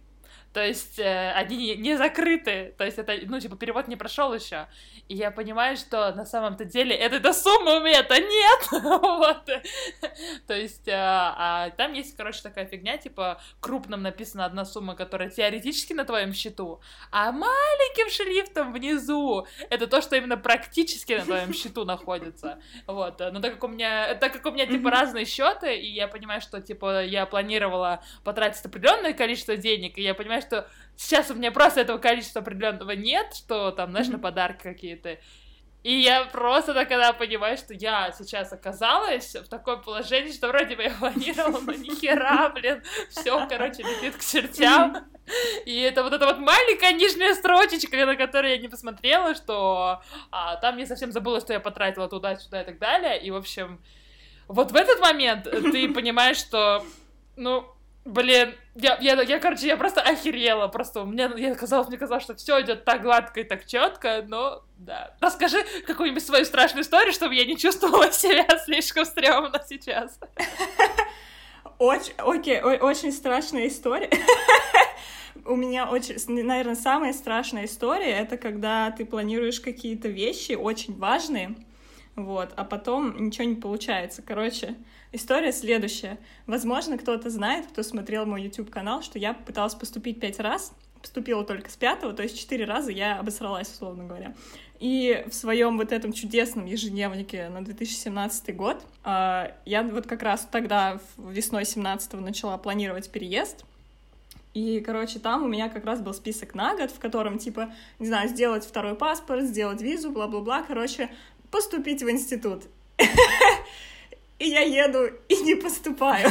То 0.54 0.64
есть 0.64 1.00
э, 1.00 1.32
они 1.32 1.74
не- 1.74 1.96
закрыты. 1.96 2.74
То 2.78 2.84
есть 2.84 2.96
это, 2.96 3.12
ну, 3.26 3.40
типа, 3.40 3.56
перевод 3.56 3.88
не 3.88 3.96
прошел 3.96 4.32
еще. 4.32 4.68
И 5.08 5.16
я 5.16 5.32
понимаю, 5.32 5.76
что 5.76 6.14
на 6.14 6.24
самом-то 6.24 6.64
деле 6.64 6.94
этой-то 6.94 7.32
суммы 7.32 7.78
у 7.78 7.80
меня-то 7.80 8.14
нет. 8.20 8.68
Вот. 8.94 9.44
То 10.46 10.54
есть, 10.54 10.88
а, 10.88 11.34
а 11.36 11.70
там 11.70 11.92
есть, 11.94 12.16
короче, 12.16 12.40
такая 12.42 12.66
фигня, 12.66 12.96
типа, 12.98 13.40
крупным 13.58 14.02
написана 14.02 14.44
одна 14.44 14.64
сумма, 14.64 14.94
которая 14.94 15.28
теоретически 15.28 15.92
на 15.92 16.04
твоем 16.04 16.32
счету, 16.32 16.80
а 17.10 17.32
маленьким 17.32 18.08
шрифтом 18.10 18.72
внизу 18.72 19.46
это 19.70 19.88
то, 19.88 20.00
что 20.02 20.14
именно 20.16 20.36
практически 20.36 21.14
на 21.14 21.24
твоем 21.24 21.52
счету 21.52 21.84
находится. 21.84 22.60
Вот. 22.86 23.18
Но 23.18 23.40
так 23.40 23.54
как 23.54 23.64
у 23.64 23.68
меня, 23.68 24.14
так 24.14 24.32
как 24.32 24.46
у 24.46 24.50
меня, 24.52 24.66
типа, 24.66 24.90
разные 24.90 25.24
счеты, 25.24 25.76
и 25.76 25.90
я 25.90 26.06
понимаю, 26.06 26.40
что, 26.40 26.60
типа, 26.60 27.04
я 27.04 27.26
планировала 27.26 28.04
потратить 28.22 28.64
определенное 28.64 29.14
количество 29.14 29.56
денег, 29.56 29.98
и 29.98 30.02
я 30.02 30.14
понимаю, 30.14 30.43
что 30.46 30.68
сейчас 30.96 31.30
у 31.30 31.34
меня 31.34 31.50
просто 31.50 31.80
этого 31.80 31.98
количества 31.98 32.40
определенного 32.40 32.92
нет, 32.92 33.34
что 33.34 33.70
там, 33.70 33.90
знаешь, 33.90 34.08
на 34.08 34.18
подарки 34.18 34.62
какие-то. 34.62 35.18
И 35.84 36.00
я 36.00 36.24
просто 36.24 36.72
тогда 36.72 37.12
понимаю, 37.12 37.58
что 37.58 37.74
я 37.74 38.10
сейчас 38.12 38.54
оказалась 38.54 39.34
в 39.34 39.48
таком 39.48 39.82
положении, 39.82 40.32
что 40.32 40.48
вроде 40.48 40.76
бы 40.76 40.82
я 40.84 40.90
планировала, 40.98 41.60
но 41.60 41.72
ни 41.72 41.94
хера, 41.94 42.48
блин, 42.48 42.82
все, 43.10 43.46
короче, 43.46 43.82
летит 43.82 44.16
к 44.16 44.24
чертям. 44.24 44.96
И 45.66 45.78
это 45.80 46.02
вот 46.02 46.14
эта 46.14 46.24
вот 46.24 46.38
маленькая 46.38 46.94
нижняя 46.94 47.34
строчечка, 47.34 48.06
на 48.06 48.16
которую 48.16 48.52
я 48.52 48.58
не 48.58 48.68
посмотрела, 48.68 49.34
что 49.34 50.02
а, 50.30 50.56
там 50.56 50.78
я 50.78 50.86
совсем 50.86 51.12
забыла, 51.12 51.40
что 51.40 51.52
я 51.52 51.60
потратила 51.60 52.08
туда-сюда 52.08 52.62
и 52.62 52.64
так 52.64 52.78
далее. 52.78 53.20
И, 53.20 53.30
в 53.30 53.36
общем, 53.36 53.78
вот 54.48 54.72
в 54.72 54.76
этот 54.76 55.00
момент 55.00 55.44
ты 55.44 55.92
понимаешь, 55.92 56.38
что, 56.38 56.82
ну, 57.36 57.73
блин, 58.04 58.54
я, 58.74 58.98
я, 59.00 59.20
я, 59.22 59.40
короче, 59.40 59.66
я 59.66 59.76
просто 59.76 60.00
охерела, 60.00 60.68
просто 60.68 61.02
у 61.02 61.06
меня, 61.06 61.32
я 61.36 61.54
казалось, 61.54 61.88
мне 61.88 61.96
казалось, 61.96 62.24
что 62.24 62.34
все 62.34 62.60
идет 62.60 62.84
так 62.84 63.02
гладко 63.02 63.40
и 63.40 63.44
так 63.44 63.66
четко, 63.66 64.24
но, 64.26 64.62
да. 64.78 65.14
Расскажи 65.20 65.64
какую-нибудь 65.86 66.24
свою 66.24 66.44
страшную 66.44 66.82
историю, 66.82 67.12
чтобы 67.12 67.34
я 67.34 67.44
не 67.44 67.56
чувствовала 67.56 68.10
себя 68.12 68.46
слишком 68.64 69.04
стрёмно 69.04 69.62
сейчас. 69.66 70.18
Очень, 71.78 72.14
окей, 72.18 72.60
очень 72.60 73.12
страшная 73.12 73.68
история. 73.68 74.10
У 75.44 75.56
меня 75.56 75.86
очень, 75.86 76.16
наверное, 76.44 76.76
самая 76.76 77.12
страшная 77.12 77.64
история 77.64 78.12
это 78.12 78.38
когда 78.38 78.90
ты 78.92 79.04
планируешь 79.04 79.60
какие-то 79.60 80.08
вещи 80.08 80.52
очень 80.52 80.96
важные, 80.96 81.56
вот, 82.16 82.52
а 82.56 82.64
потом 82.64 83.26
ничего 83.26 83.44
не 83.44 83.56
получается. 83.56 84.22
Короче, 84.22 84.76
история 85.14 85.52
следующая. 85.52 86.18
Возможно, 86.46 86.98
кто-то 86.98 87.30
знает, 87.30 87.66
кто 87.66 87.82
смотрел 87.82 88.26
мой 88.26 88.42
YouTube 88.42 88.70
канал, 88.70 89.02
что 89.02 89.18
я 89.18 89.32
пыталась 89.34 89.74
поступить 89.74 90.20
пять 90.20 90.40
раз, 90.40 90.72
поступила 91.00 91.44
только 91.44 91.70
с 91.70 91.76
пятого, 91.76 92.12
то 92.12 92.22
есть 92.22 92.38
четыре 92.38 92.64
раза 92.64 92.90
я 92.90 93.18
обосралась, 93.18 93.70
условно 93.70 94.04
говоря. 94.04 94.34
И 94.80 95.24
в 95.28 95.34
своем 95.34 95.78
вот 95.78 95.92
этом 95.92 96.12
чудесном 96.12 96.66
ежедневнике 96.66 97.48
на 97.48 97.64
2017 97.64 98.56
год 98.56 98.84
а, 99.04 99.52
я 99.64 99.82
вот 99.82 100.06
как 100.06 100.22
раз 100.22 100.48
тогда 100.50 101.00
весной 101.16 101.64
17 101.64 102.14
начала 102.14 102.58
планировать 102.58 103.10
переезд. 103.10 103.64
И, 104.52 104.80
короче, 104.80 105.18
там 105.18 105.42
у 105.42 105.48
меня 105.48 105.68
как 105.68 105.84
раз 105.84 106.00
был 106.00 106.14
список 106.14 106.54
на 106.54 106.76
год, 106.76 106.90
в 106.90 106.98
котором, 107.00 107.38
типа, 107.38 107.72
не 107.98 108.06
знаю, 108.06 108.28
сделать 108.28 108.64
второй 108.64 108.94
паспорт, 108.94 109.44
сделать 109.44 109.82
визу, 109.82 110.10
бла-бла-бла, 110.10 110.62
короче, 110.62 111.10
поступить 111.50 112.02
в 112.02 112.10
институт. 112.10 112.64
И 114.38 114.48
я 114.48 114.60
еду 114.60 115.06
и 115.28 115.36
не 115.42 115.54
поступаю. 115.54 116.28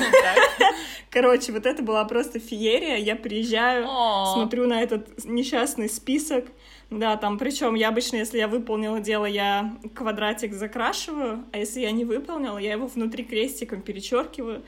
Короче, 1.09 1.51
вот 1.53 1.65
это 1.65 1.81
была 1.81 2.03
просто 2.05 2.39
феерия. 2.39 2.97
Я 2.97 3.15
приезжаю, 3.15 3.87
смотрю 4.33 4.67
на 4.67 4.81
этот 4.81 5.23
несчастный 5.23 5.87
список. 5.87 6.45
Да, 6.89 7.15
там, 7.17 7.39
причем 7.39 7.75
я 7.75 7.89
обычно, 7.89 8.17
если 8.17 8.37
я 8.37 8.47
выполнила 8.47 8.99
дело, 8.99 9.25
я 9.25 9.77
квадратик 9.95 10.53
закрашиваю, 10.53 11.43
а 11.51 11.57
если 11.57 11.79
я 11.79 11.91
не 11.91 12.05
выполнила, 12.05 12.57
я 12.57 12.73
его 12.73 12.87
внутри 12.87 13.23
крестиком 13.23 13.81
перечеркиваю. 13.81 14.63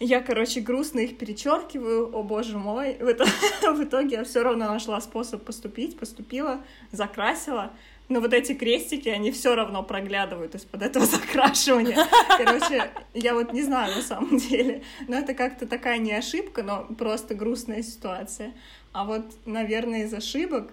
Я, 0.00 0.20
короче, 0.20 0.60
грустно 0.60 1.00
их 1.00 1.18
перечеркиваю, 1.18 2.16
о 2.16 2.22
боже 2.22 2.56
мой. 2.56 2.96
В 3.00 3.82
итоге 3.84 4.16
я 4.16 4.24
все 4.24 4.42
равно 4.42 4.66
нашла 4.66 5.00
способ 5.00 5.44
поступить, 5.44 5.98
поступила, 5.98 6.60
закрасила. 6.92 7.72
Но 8.08 8.20
вот 8.20 8.32
эти 8.32 8.54
крестики, 8.54 9.08
они 9.08 9.30
все 9.30 9.54
равно 9.54 9.82
проглядывают 9.82 10.54
из-под 10.54 10.82
этого 10.82 11.04
закрашивания. 11.06 12.06
Короче, 12.38 12.90
я 13.14 13.34
вот 13.34 13.52
не 13.52 13.62
знаю 13.62 13.94
на 13.94 14.02
самом 14.02 14.38
деле. 14.38 14.82
Но 15.06 15.16
это 15.16 15.34
как-то 15.34 15.66
такая 15.66 15.98
не 15.98 16.12
ошибка, 16.12 16.62
но 16.62 16.84
просто 16.96 17.34
грустная 17.34 17.82
ситуация. 17.82 18.54
А 18.92 19.04
вот, 19.04 19.24
наверное, 19.44 20.04
из 20.04 20.14
ошибок, 20.14 20.72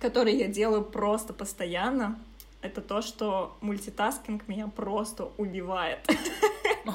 которые 0.00 0.38
я 0.38 0.48
делаю 0.48 0.82
просто 0.82 1.32
постоянно, 1.32 2.18
это 2.62 2.80
то, 2.80 3.00
что 3.00 3.56
мультитаскинг 3.60 4.46
меня 4.48 4.66
просто 4.66 5.30
убивает. 5.38 6.00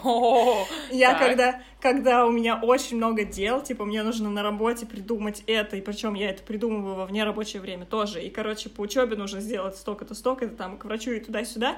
О, 0.03 0.65
Я 0.91 1.11
так. 1.11 1.19
когда, 1.19 1.61
когда 1.85 2.25
у 2.25 2.31
меня 2.31 2.59
очень 2.59 2.97
много 2.97 3.23
дел, 3.25 3.61
типа 3.61 3.85
мне 3.85 4.01
нужно 4.01 4.31
на 4.31 4.41
работе 4.41 4.87
придумать 4.87 5.43
это, 5.45 5.77
и 5.77 5.81
причем 5.81 6.15
я 6.15 6.31
это 6.31 6.41
придумываю 6.41 6.95
во 6.95 7.05
внерабочее 7.05 7.61
время 7.61 7.85
тоже. 7.85 8.23
И, 8.23 8.31
короче, 8.31 8.69
по 8.69 8.81
учебе 8.81 9.15
нужно 9.15 9.39
сделать 9.39 9.75
столько-то, 9.75 10.15
столько-то, 10.15 10.55
там, 10.55 10.79
к 10.79 10.85
врачу 10.85 11.11
и 11.11 11.19
туда-сюда. 11.19 11.77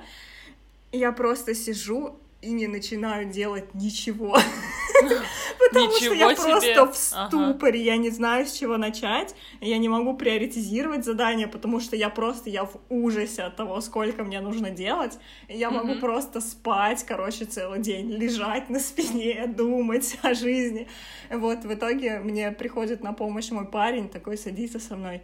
Я 0.94 1.12
просто 1.12 1.54
сижу 1.54 2.18
и 2.42 2.52
не 2.52 2.68
начинаю 2.68 3.30
делать 3.30 3.74
ничего. 3.74 4.38
Потому 5.60 5.92
что 5.92 6.14
я 6.14 6.30
просто 6.30 6.86
в 6.92 6.96
ступоре, 6.96 7.82
я 7.84 7.98
не 7.98 8.10
знаю, 8.10 8.46
с 8.46 8.52
чего 8.54 8.78
начать. 8.78 9.36
Я 9.60 9.78
не 9.78 9.90
могу 9.90 10.16
приоритизировать 10.16 11.04
задания, 11.06 11.48
потому 11.48 11.80
что 11.80 11.96
я 11.96 12.10
просто, 12.10 12.50
я 12.50 12.66
в 12.66 12.78
ужасе 12.90 13.44
от 13.44 13.56
того, 13.56 13.82
сколько 13.82 14.24
мне 14.24 14.40
нужно 14.40 14.70
делать. 14.70 15.18
Я 15.48 15.70
могу 15.70 15.96
просто 15.96 16.42
спать, 16.42 17.04
короче, 17.04 17.46
целый 17.46 17.80
день, 17.80 18.10
лежать 18.12 18.70
на 18.70 18.80
спине, 18.80 19.48
думать 19.48 20.18
о 20.22 20.34
жизни. 20.34 20.88
Вот, 21.30 21.64
в 21.64 21.74
итоге 21.74 22.20
мне 22.20 22.52
приходит 22.52 23.04
на 23.04 23.14
помощь 23.14 23.52
мой 23.52 23.68
парень, 23.68 24.10
такой 24.10 24.38
садится 24.38 24.80
со 24.80 24.96
мной. 24.96 25.22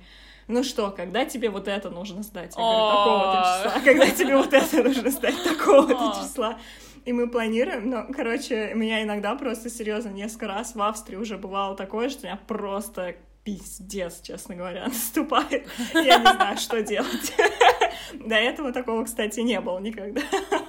Ну 0.47 0.63
что, 0.63 0.91
когда 0.91 1.25
тебе 1.25 1.49
вот 1.49 1.67
это 1.69 1.89
нужно 1.89 2.21
сдать? 2.21 2.53
Я 2.57 2.61
говорю, 2.61 2.89
такого-то 2.89 3.63
числа. 3.63 3.81
Когда 3.85 4.07
тебе 4.09 4.37
вот 4.37 4.53
это 4.53 4.83
нужно 4.83 5.09
сдать? 5.09 5.41
Такого-то 5.43 6.21
числа. 6.21 6.59
И 7.05 7.11
мы 7.11 7.27
планируем, 7.27 7.89
но, 7.89 8.05
короче, 8.13 8.73
меня 8.75 9.03
иногда 9.03 9.35
просто, 9.35 9.69
серьезно, 9.69 10.09
несколько 10.09 10.47
раз 10.47 10.73
в 10.73 10.81
Австрии 10.81 11.17
уже 11.17 11.37
бывало 11.37 11.75
такое, 11.75 12.09
что 12.09 12.25
меня 12.25 12.39
просто 12.47 13.15
пиздец, 13.43 14.21
честно 14.21 14.55
говоря, 14.55 14.85
наступает. 14.87 15.67
Я 15.93 16.17
не 16.17 16.33
знаю, 16.33 16.57
что 16.57 16.81
делать. 16.81 17.33
До 18.13 18.35
этого 18.35 18.71
такого, 18.71 19.03
кстати, 19.03 19.41
не 19.41 19.59
было 19.59 19.79
никогда. 19.79 20.21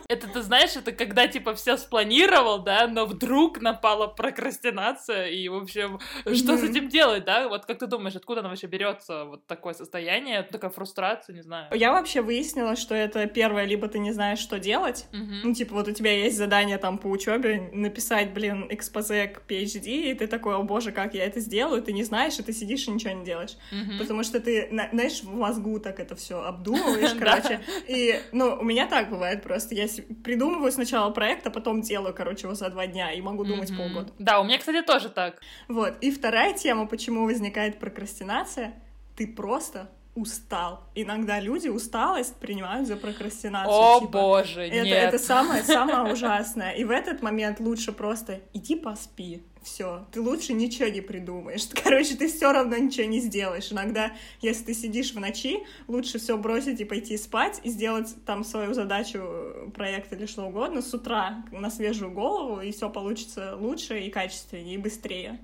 Это, 0.08 0.28
ты 0.28 0.42
знаешь, 0.42 0.76
это 0.76 0.92
когда, 0.92 1.26
типа, 1.26 1.54
все 1.54 1.76
спланировал, 1.76 2.62
да, 2.62 2.86
но 2.86 3.06
вдруг 3.06 3.60
напала 3.60 4.06
прокрастинация, 4.06 5.26
и, 5.28 5.48
в 5.48 5.56
общем, 5.56 6.00
что 6.34 6.56
с 6.56 6.62
этим 6.62 6.88
делать, 6.88 7.24
да? 7.24 7.48
Вот 7.48 7.64
как 7.66 7.78
ты 7.78 7.86
думаешь, 7.86 8.16
откуда 8.16 8.40
она 8.40 8.48
вообще 8.48 8.66
берется, 8.66 9.24
вот 9.24 9.46
такое 9.46 9.74
состояние, 9.74 10.42
такая 10.42 10.70
фрустрация, 10.70 11.34
не 11.34 11.42
знаю? 11.42 11.68
Я 11.74 11.92
вообще 11.92 12.20
выяснила, 12.20 12.76
что 12.76 12.94
это 12.94 13.26
первое, 13.26 13.64
либо 13.64 13.88
ты 13.88 13.98
не 13.98 14.12
знаешь, 14.12 14.38
что 14.38 14.58
делать, 14.58 15.06
ну, 15.12 15.54
типа, 15.54 15.74
вот 15.74 15.88
у 15.88 15.92
тебя 15.92 16.12
есть 16.12 16.36
задание 16.36 16.78
там 16.78 16.98
по 16.98 17.06
учебе 17.08 17.70
написать, 17.72 18.32
блин, 18.32 18.66
экспозе 18.70 19.28
к 19.28 19.42
PhD, 19.48 20.10
и 20.10 20.14
ты 20.14 20.26
такой, 20.26 20.54
о 20.54 20.62
боже, 20.62 20.92
как 20.92 21.14
я 21.14 21.24
это 21.24 21.40
сделаю, 21.40 21.82
ты 21.82 21.92
не 21.92 22.04
знаешь, 22.04 22.38
и 22.38 22.42
ты 22.42 22.52
сидишь 22.52 22.86
и 22.88 22.90
ничего 22.90 23.12
не 23.12 23.24
делаешь. 23.24 23.56
Потому 23.98 24.22
что 24.22 24.40
ты, 24.40 24.68
знаешь, 24.92 25.22
в 25.22 25.34
мозгу 25.34 25.78
так 25.80 26.00
это 26.00 26.14
все 26.16 26.42
обдумываешь, 26.42 27.14
короче. 27.18 27.60
И, 27.88 28.20
ну, 28.32 28.56
у 28.60 28.64
меня 28.64 28.86
так 28.86 29.10
бывает 29.10 29.42
просто. 29.42 29.74
Я 29.74 29.88
придумываю 30.02 30.72
сначала 30.72 31.10
проект, 31.10 31.46
а 31.46 31.50
потом 31.50 31.82
делаю, 31.82 32.14
короче, 32.14 32.46
его 32.46 32.54
за 32.54 32.70
два 32.70 32.86
дня, 32.86 33.12
и 33.12 33.20
могу 33.20 33.44
думать 33.44 33.70
mm-hmm. 33.70 33.76
полгода. 33.76 34.12
Да, 34.18 34.40
у 34.40 34.44
меня, 34.44 34.58
кстати, 34.58 34.82
тоже 34.82 35.08
так. 35.08 35.40
Вот. 35.68 35.96
И 36.00 36.10
вторая 36.10 36.54
тема, 36.54 36.86
почему 36.86 37.24
возникает 37.24 37.78
прокрастинация, 37.78 38.74
ты 39.16 39.26
просто 39.26 39.90
устал. 40.14 40.84
Иногда 40.94 41.40
люди 41.40 41.68
усталость 41.68 42.36
принимают 42.36 42.86
за 42.86 42.96
прокрастинацию. 42.96 43.74
О 43.74 44.00
типа, 44.00 44.12
боже, 44.12 44.62
это, 44.62 44.84
нет. 44.84 45.14
Это 45.14 45.18
самое, 45.18 45.62
самое 45.62 46.12
ужасное. 46.12 46.72
И 46.72 46.84
в 46.84 46.90
этот 46.90 47.22
момент 47.22 47.60
лучше 47.60 47.92
просто 47.92 48.40
иди 48.52 48.76
поспи. 48.76 49.42
Все, 49.62 50.06
ты 50.12 50.20
лучше 50.20 50.52
ничего 50.52 50.88
не 50.88 51.00
придумаешь. 51.00 51.66
Короче, 51.82 52.14
ты 52.16 52.28
все 52.28 52.52
равно 52.52 52.76
ничего 52.76 53.06
не 53.06 53.18
сделаешь. 53.18 53.72
Иногда, 53.72 54.12
если 54.40 54.64
ты 54.64 54.74
сидишь 54.74 55.14
в 55.14 55.18
ночи, 55.18 55.60
лучше 55.88 56.18
все 56.18 56.36
бросить 56.36 56.80
и 56.80 56.84
пойти 56.84 57.16
спать 57.16 57.60
и 57.64 57.70
сделать 57.70 58.14
там 58.26 58.44
свою 58.44 58.74
задачу, 58.74 59.70
проект 59.74 60.12
или 60.12 60.26
что 60.26 60.44
угодно 60.44 60.82
с 60.82 60.92
утра 60.92 61.44
на 61.50 61.70
свежую 61.70 62.12
голову, 62.12 62.60
и 62.60 62.72
все 62.72 62.90
получится 62.90 63.56
лучше 63.56 64.00
и 64.00 64.10
качественнее 64.10 64.74
и 64.74 64.78
быстрее. 64.78 65.40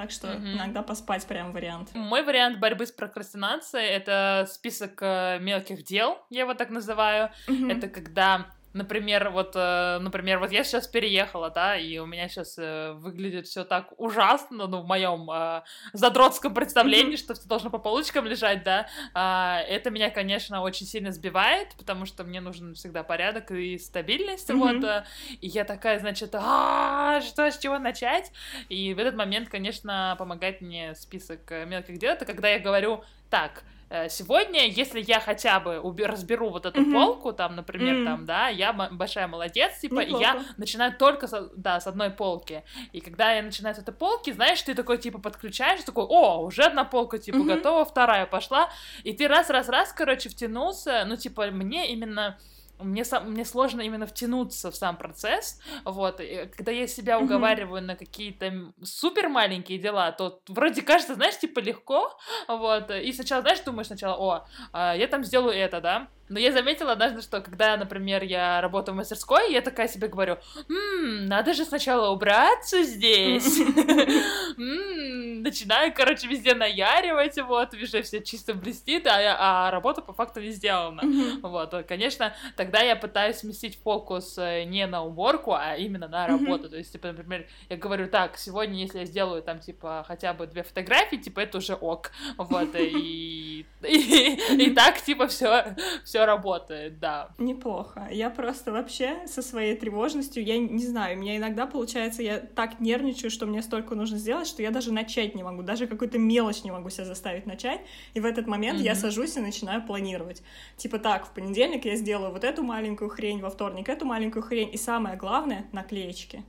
Так 0.00 0.10
что 0.10 0.28
mm-hmm. 0.28 0.54
иногда 0.54 0.82
поспать 0.82 1.26
прям 1.26 1.52
вариант. 1.52 1.90
Мой 1.94 2.22
вариант 2.22 2.58
борьбы 2.58 2.86
с 2.86 2.90
прокрастинацией 2.90 3.86
это 3.86 4.48
список 4.48 4.98
э, 5.02 5.38
мелких 5.40 5.84
дел, 5.84 6.16
я 6.30 6.40
его 6.40 6.54
так 6.54 6.70
называю. 6.70 7.30
Mm-hmm. 7.46 7.70
Это 7.70 7.88
когда 7.88 8.46
Например, 8.72 9.30
вот, 9.30 9.52
э, 9.56 9.98
например, 10.00 10.38
вот 10.38 10.52
я 10.52 10.62
сейчас 10.62 10.86
переехала, 10.86 11.50
да, 11.50 11.76
и 11.76 11.98
у 11.98 12.06
меня 12.06 12.28
сейчас 12.28 12.56
э, 12.56 12.92
выглядит 12.92 13.48
все 13.48 13.64
так 13.64 13.92
ужасно, 13.96 14.68
ну, 14.68 14.82
в 14.82 14.86
моем 14.86 15.28
э, 15.28 15.62
задротском 15.92 16.54
представлении, 16.54 17.16
что 17.16 17.34
все 17.34 17.48
должно 17.48 17.70
по 17.70 17.78
полочкам 17.78 18.26
лежать, 18.26 18.62
да. 18.62 18.86
Э, 19.12 19.66
это 19.68 19.90
меня, 19.90 20.10
конечно, 20.10 20.62
очень 20.62 20.86
сильно 20.86 21.10
сбивает, 21.10 21.74
потому 21.78 22.06
что 22.06 22.22
мне 22.22 22.40
нужен 22.40 22.74
всегда 22.74 23.02
порядок 23.02 23.50
и 23.50 23.76
стабильность, 23.76 24.48
mm-hmm. 24.50 24.56
вот. 24.56 24.84
Э, 24.84 25.04
и 25.40 25.48
я 25.48 25.64
такая, 25.64 25.98
значит, 25.98 26.30
а 26.34 27.20
что, 27.22 27.50
с 27.50 27.58
чего 27.58 27.78
начать? 27.80 28.30
И 28.68 28.94
в 28.94 29.00
этот 29.00 29.16
момент, 29.16 29.48
конечно, 29.48 30.14
помогает 30.16 30.60
мне 30.60 30.94
список 30.94 31.50
мелких 31.66 31.98
дел, 31.98 32.12
это 32.12 32.24
когда 32.24 32.48
я 32.48 32.60
говорю, 32.60 33.02
так, 33.30 33.64
Э, 33.92 34.08
сегодня, 34.08 34.68
если 34.68 35.00
я 35.00 35.18
хотя 35.18 35.58
бы 35.58 35.82
разберу 36.06 36.50
вот 36.50 36.64
эту 36.64 36.80
mm-hmm. 36.80 36.92
полку, 36.92 37.32
там, 37.32 37.56
например, 37.56 37.96
mm-hmm. 37.96 38.04
там, 38.04 38.24
да, 38.24 38.48
я 38.48 38.72
большая 38.72 39.26
молодец, 39.26 39.80
типа, 39.80 40.00
Неплохо. 40.02 40.22
и 40.22 40.24
я 40.24 40.44
начинаю 40.58 40.96
только, 40.96 41.26
с, 41.26 41.50
да, 41.56 41.80
с 41.80 41.88
одной 41.88 42.10
полки. 42.10 42.62
И 42.92 43.00
когда 43.00 43.32
я 43.32 43.42
начинаю 43.42 43.74
с 43.74 43.78
этой 43.78 43.92
полки, 43.92 44.30
знаешь, 44.30 44.62
ты 44.62 44.74
такой, 44.74 44.98
типа, 44.98 45.18
подключаешь, 45.18 45.82
такой, 45.82 46.04
о, 46.04 46.40
уже 46.44 46.62
одна 46.62 46.84
полка, 46.84 47.18
типа, 47.18 47.38
mm-hmm. 47.38 47.56
готова, 47.56 47.84
вторая 47.84 48.26
пошла, 48.26 48.70
и 49.02 49.12
ты 49.12 49.26
раз-раз-раз, 49.26 49.92
короче, 49.92 50.28
втянулся, 50.28 51.04
ну, 51.04 51.16
типа, 51.16 51.46
мне 51.50 51.90
именно 51.90 52.38
мне, 52.82 53.04
сам, 53.04 53.30
мне 53.30 53.44
сложно 53.44 53.80
именно 53.82 54.06
втянуться 54.06 54.70
в 54.70 54.76
сам 54.76 54.96
процесс, 54.96 55.60
вот, 55.84 56.20
и 56.20 56.46
когда 56.56 56.72
я 56.72 56.86
себя 56.86 57.18
уговариваю 57.18 57.82
mm-hmm. 57.82 57.86
на 57.86 57.96
какие-то 57.96 58.72
супер 58.82 59.28
маленькие 59.28 59.78
дела, 59.78 60.12
то 60.12 60.40
вроде 60.48 60.82
кажется, 60.82 61.14
знаешь, 61.14 61.38
типа 61.38 61.60
легко, 61.60 62.16
вот, 62.48 62.90
и 62.90 63.12
сначала, 63.12 63.42
знаешь, 63.42 63.60
думаешь 63.60 63.88
сначала, 63.88 64.16
о, 64.16 64.46
а, 64.72 64.94
я 64.94 65.06
там 65.06 65.24
сделаю 65.24 65.54
это, 65.54 65.80
да, 65.80 66.08
но 66.30 66.38
я 66.38 66.52
заметила 66.52 66.92
однажды, 66.92 67.22
что 67.22 67.40
когда, 67.40 67.76
например, 67.76 68.22
я 68.22 68.60
работаю 68.60 68.94
в 68.94 68.98
мастерской, 68.98 69.52
я 69.52 69.60
такая 69.60 69.88
себе 69.88 70.06
говорю, 70.06 70.38
«Ммм, 70.68 71.26
надо 71.26 71.52
же 71.54 71.64
сначала 71.64 72.10
убраться 72.10 72.84
здесь». 72.84 73.58
Начинаю, 74.56 75.92
короче, 75.92 76.28
везде 76.28 76.54
наяривать, 76.54 77.36
вот, 77.42 77.74
везде 77.74 78.02
все 78.02 78.22
чисто 78.22 78.54
блестит, 78.54 79.06
а, 79.06 79.66
а 79.66 79.70
работа 79.70 80.02
по 80.02 80.12
факту 80.12 80.40
не 80.40 80.50
сделана. 80.50 81.02
Вот, 81.42 81.74
конечно, 81.88 82.32
тогда 82.56 82.80
я 82.80 82.94
пытаюсь 82.94 83.38
сместить 83.38 83.80
фокус 83.82 84.36
э, 84.38 84.64
не 84.64 84.86
на 84.86 85.02
уборку, 85.02 85.54
а 85.54 85.76
именно 85.76 86.06
на 86.06 86.28
работу. 86.28 86.68
То 86.68 86.76
есть, 86.76 86.92
типа, 86.92 87.08
например, 87.08 87.46
я 87.68 87.76
говорю, 87.76 88.06
так, 88.06 88.36
сегодня, 88.36 88.78
если 88.78 89.00
я 89.00 89.04
сделаю 89.04 89.42
там, 89.42 89.58
типа, 89.58 90.04
хотя 90.06 90.32
бы 90.34 90.46
две 90.46 90.62
фотографии, 90.62 91.16
типа, 91.16 91.40
это 91.40 91.58
уже 91.58 91.74
ок. 91.74 92.12
Вот, 92.36 92.74
и, 92.76 93.66
и, 93.82 94.64
и 94.66 94.70
так, 94.70 95.00
типа, 95.00 95.26
все, 95.26 95.74
все 96.04 96.19
все 96.20 96.26
работает, 96.26 96.98
да. 96.98 97.30
Неплохо. 97.38 98.06
Я 98.10 98.30
просто 98.30 98.72
вообще 98.72 99.26
со 99.26 99.42
своей 99.42 99.74
тревожностью, 99.74 100.44
я 100.44 100.58
не 100.58 100.84
знаю, 100.86 101.16
у 101.16 101.20
меня 101.20 101.36
иногда 101.36 101.66
получается, 101.66 102.22
я 102.22 102.38
так 102.38 102.80
нервничаю, 102.80 103.30
что 103.30 103.46
мне 103.46 103.62
столько 103.62 103.94
нужно 103.94 104.18
сделать, 104.18 104.46
что 104.46 104.62
я 104.62 104.70
даже 104.70 104.92
начать 104.92 105.34
не 105.34 105.42
могу, 105.42 105.62
даже 105.62 105.86
какую-то 105.86 106.18
мелочь 106.18 106.62
не 106.62 106.70
могу 106.70 106.90
себя 106.90 107.06
заставить 107.06 107.46
начать, 107.46 107.80
и 108.14 108.20
в 108.20 108.26
этот 108.26 108.46
момент 108.46 108.80
mm-hmm. 108.80 108.84
я 108.84 108.94
сажусь 108.94 109.36
и 109.36 109.40
начинаю 109.40 109.82
планировать. 109.82 110.42
Типа 110.76 110.98
так, 110.98 111.26
в 111.26 111.30
понедельник 111.30 111.86
я 111.86 111.96
сделаю 111.96 112.32
вот 112.32 112.44
эту 112.44 112.62
маленькую 112.62 113.08
хрень, 113.08 113.40
во 113.40 113.48
вторник 113.48 113.88
эту 113.88 114.04
маленькую 114.04 114.42
хрень, 114.42 114.70
и 114.72 114.76
самое 114.76 115.16
главное— 115.16 115.66
наклеечки. 115.72 116.44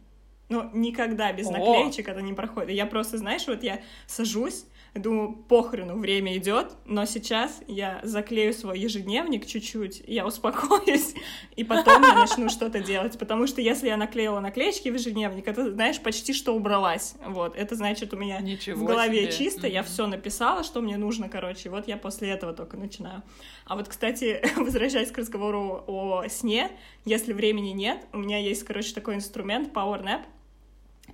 Но 0.49 0.69
никогда 0.73 1.31
без 1.31 1.47
О! 1.47 1.51
наклеечек 1.51 2.10
это 2.10 2.21
не 2.21 2.34
проходит. 2.34 2.71
Я 2.71 2.86
просто, 2.86 3.17
знаешь, 3.17 3.47
вот 3.47 3.63
я 3.63 3.79
сажусь, 4.05 4.65
Думаю, 4.93 5.38
похрену, 5.47 5.97
время 5.97 6.36
идет, 6.36 6.73
но 6.84 7.06
сейчас 7.06 7.62
я 7.69 8.01
заклею 8.04 8.54
свой 8.54 8.77
ежедневник 8.77 9.45
чуть-чуть, 9.45 10.04
я 10.06 10.25
успокоюсь, 10.25 11.13
и 11.56 11.63
потом 11.63 12.04
я 12.04 12.13
начну 12.13 12.49
что-то 12.49 12.82
делать. 12.82 13.17
Потому 13.17 13.47
что 13.47 13.62
если 13.62 13.88
я 13.88 13.95
наклеила 13.95 14.41
наклеечки 14.41 14.89
в 14.89 14.93
ежедневник, 14.93 15.47
это, 15.47 15.71
знаешь, 15.71 16.01
почти 16.01 16.34
что 16.34 16.54
убралась. 16.54 17.15
Вот, 17.25 17.56
это 17.56 17.75
значит, 17.75 18.13
у 18.13 18.17
меня 18.17 18.41
Ничего 18.41 18.82
в 18.82 18.86
голове 18.86 19.21
себе. 19.21 19.32
чисто, 19.32 19.67
mm-hmm. 19.67 19.71
я 19.71 19.84
все 19.84 20.08
написала, 20.08 20.65
что 20.65 20.82
мне 20.82 20.97
нужно, 20.97 21.30
короче, 21.30 21.69
вот 21.69 21.88
я 21.88 21.95
после 21.95 22.30
этого 22.32 22.51
только 22.51 22.75
начинаю. 22.75 23.23
А 23.65 23.77
вот, 23.77 23.88
кстати, 23.88 24.41
возвращаясь 24.58 25.12
к 25.12 25.17
разговору 25.17 25.86
о 25.88 26.27
сне, 26.27 26.69
если 27.06 27.32
времени 27.32 27.69
нет, 27.69 28.06
у 28.12 28.17
меня 28.17 28.39
есть, 28.39 28.65
короче, 28.65 28.93
такой 28.93 29.15
инструмент 29.15 29.71
Power 29.73 30.04
Nap, 30.04 30.23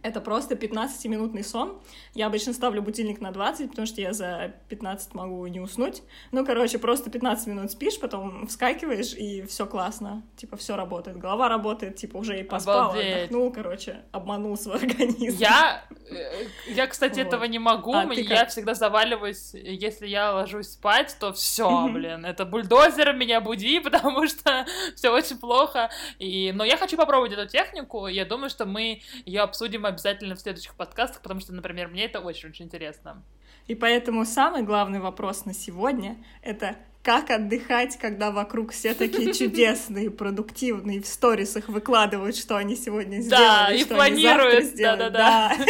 это 0.03 0.21
просто 0.21 0.55
15-минутный 0.55 1.43
сон. 1.43 1.79
Я 2.13 2.27
обычно 2.27 2.53
ставлю 2.53 2.81
будильник 2.81 3.21
на 3.21 3.31
20, 3.31 3.69
потому 3.69 3.85
что 3.85 4.01
я 4.01 4.13
за 4.13 4.53
15 4.69 5.13
могу 5.13 5.45
не 5.47 5.59
уснуть. 5.59 6.03
Ну, 6.31 6.45
короче, 6.45 6.79
просто 6.79 7.09
15 7.09 7.47
минут 7.47 7.71
спишь, 7.71 7.99
потом 7.99 8.47
вскакиваешь, 8.47 9.13
и 9.13 9.43
все 9.43 9.65
классно. 9.65 10.23
Типа, 10.35 10.57
все 10.57 10.75
работает. 10.75 11.17
Голова 11.17 11.49
работает, 11.49 11.95
типа, 11.95 12.17
уже 12.17 12.39
и 12.39 12.43
поспал, 12.43 12.91
Обалдеть. 12.91 13.15
отдохнул, 13.15 13.51
короче, 13.51 14.01
обманул 14.11 14.57
свой 14.57 14.75
организм. 14.81 15.37
Я, 15.37 15.83
э, 16.09 16.45
я 16.67 16.87
кстати, 16.87 17.19
вот. 17.19 17.27
этого 17.27 17.43
не 17.45 17.59
могу. 17.59 17.93
А 17.93 18.05
я 18.13 18.39
как? 18.41 18.49
всегда 18.49 18.73
заваливаюсь, 18.73 19.53
если 19.53 20.07
я 20.07 20.33
ложусь 20.33 20.69
спать, 20.69 21.15
то 21.19 21.33
все, 21.33 21.87
блин, 21.89 22.25
это 22.25 22.45
бульдозер 22.45 23.13
меня 23.13 23.41
буди, 23.41 23.79
потому 23.83 24.27
что 24.27 24.65
все 24.95 25.09
очень 25.09 25.37
плохо. 25.37 25.89
И... 26.19 26.51
Но 26.53 26.63
я 26.63 26.77
хочу 26.77 26.97
попробовать 26.97 27.33
эту 27.33 27.47
технику. 27.47 28.07
Я 28.07 28.25
думаю, 28.25 28.49
что 28.49 28.65
мы 28.65 29.01
ее 29.25 29.41
обсудим 29.41 29.85
обязательно 29.87 30.35
в 30.35 30.39
следующих 30.39 30.75
подкастах, 30.75 31.21
потому 31.21 31.39
что, 31.39 31.53
например, 31.53 31.87
мне 31.87 32.05
это 32.05 32.19
очень-очень 32.19 32.65
интересно. 32.65 33.23
И 33.67 33.75
поэтому 33.75 34.25
самый 34.25 34.63
главный 34.63 34.99
вопрос 34.99 35.45
на 35.45 35.53
сегодня— 35.53 36.17
это 36.41 36.75
как 37.03 37.29
отдыхать, 37.29 37.97
когда 37.97 38.31
вокруг 38.31 38.71
все 38.71 38.93
такие 38.93 39.33
чудесные, 39.39 40.11
продуктивные, 40.11 41.01
в 41.01 41.07
сторисах 41.07 41.69
выкладывают, 41.69 42.35
что 42.35 42.57
они 42.57 42.75
сегодня 42.75 43.21
сделали, 43.21 43.45
да, 43.45 43.73
и 43.73 43.79
что 43.79 43.95
планируют, 43.95 44.55
они 44.55 44.65
сделают. 44.65 45.13
Да, 45.13 45.49
да, 45.49 45.55
да. 45.57 45.65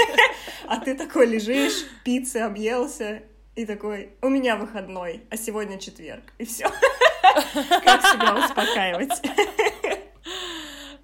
А 0.68 0.80
ты 0.80 0.96
такой 0.96 1.28
лежишь, 1.28 1.86
пиццы 2.04 2.38
объелся, 2.38 3.22
и 3.56 3.66
такой, 3.66 4.12
у 4.22 4.30
меня 4.30 4.56
выходной, 4.56 5.24
а 5.30 5.38
сегодня 5.38 5.80
четверг, 5.80 6.24
и 6.38 6.46
все. 6.46 6.66
Как 7.84 8.06
себя 8.06 8.36
успокаивать? 8.44 9.22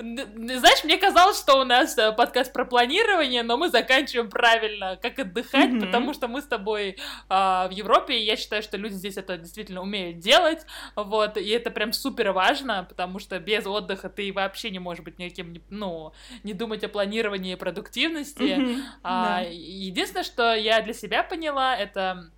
Знаешь, 0.04 0.84
мне 0.84 0.98
казалось, 0.98 1.40
что 1.40 1.62
у 1.62 1.64
нас 1.64 1.98
э, 1.98 2.12
подкаст 2.12 2.52
про 2.52 2.66
планирование, 2.66 3.42
но 3.42 3.56
мы 3.56 3.70
заканчиваем 3.70 4.30
правильно, 4.30 4.98
как 5.02 5.18
отдыхать, 5.18 5.70
mm-hmm. 5.70 5.80
потому 5.80 6.14
что 6.14 6.28
мы 6.28 6.42
с 6.42 6.46
тобой 6.46 6.98
а, 7.30 7.70
в 7.70 7.72
Европе, 7.72 8.18
и 8.18 8.24
я 8.24 8.36
считаю, 8.36 8.62
что 8.64 8.76
люди 8.76 8.96
здесь 8.96 9.16
это 9.16 9.38
действительно 9.38 9.82
умеют 9.82 10.20
делать, 10.20 10.66
вот, 10.98 11.38
и 11.38 11.48
это 11.50 11.72
прям 11.72 11.94
супер 11.94 12.34
важно, 12.34 12.86
потому 12.90 13.20
что 13.20 13.40
без 13.40 13.66
отдыха 13.66 14.10
ты 14.10 14.34
вообще 14.34 14.72
не 14.72 14.80
можешь 14.80 15.06
быть 15.06 15.20
никаким, 15.20 15.62
ну, 15.70 16.12
не 16.44 16.54
думать 16.54 16.84
о 16.84 16.90
планировании 16.90 17.54
и 17.54 17.58
продуктивности. 17.58 18.42
Mm-hmm. 18.42 18.82
А, 19.04 19.40
да. 19.40 19.48
Единственное, 19.50 20.24
что 20.24 20.54
я 20.54 20.82
для 20.82 20.94
себя 20.94 21.24
поняла, 21.24 21.78
это 21.78 22.30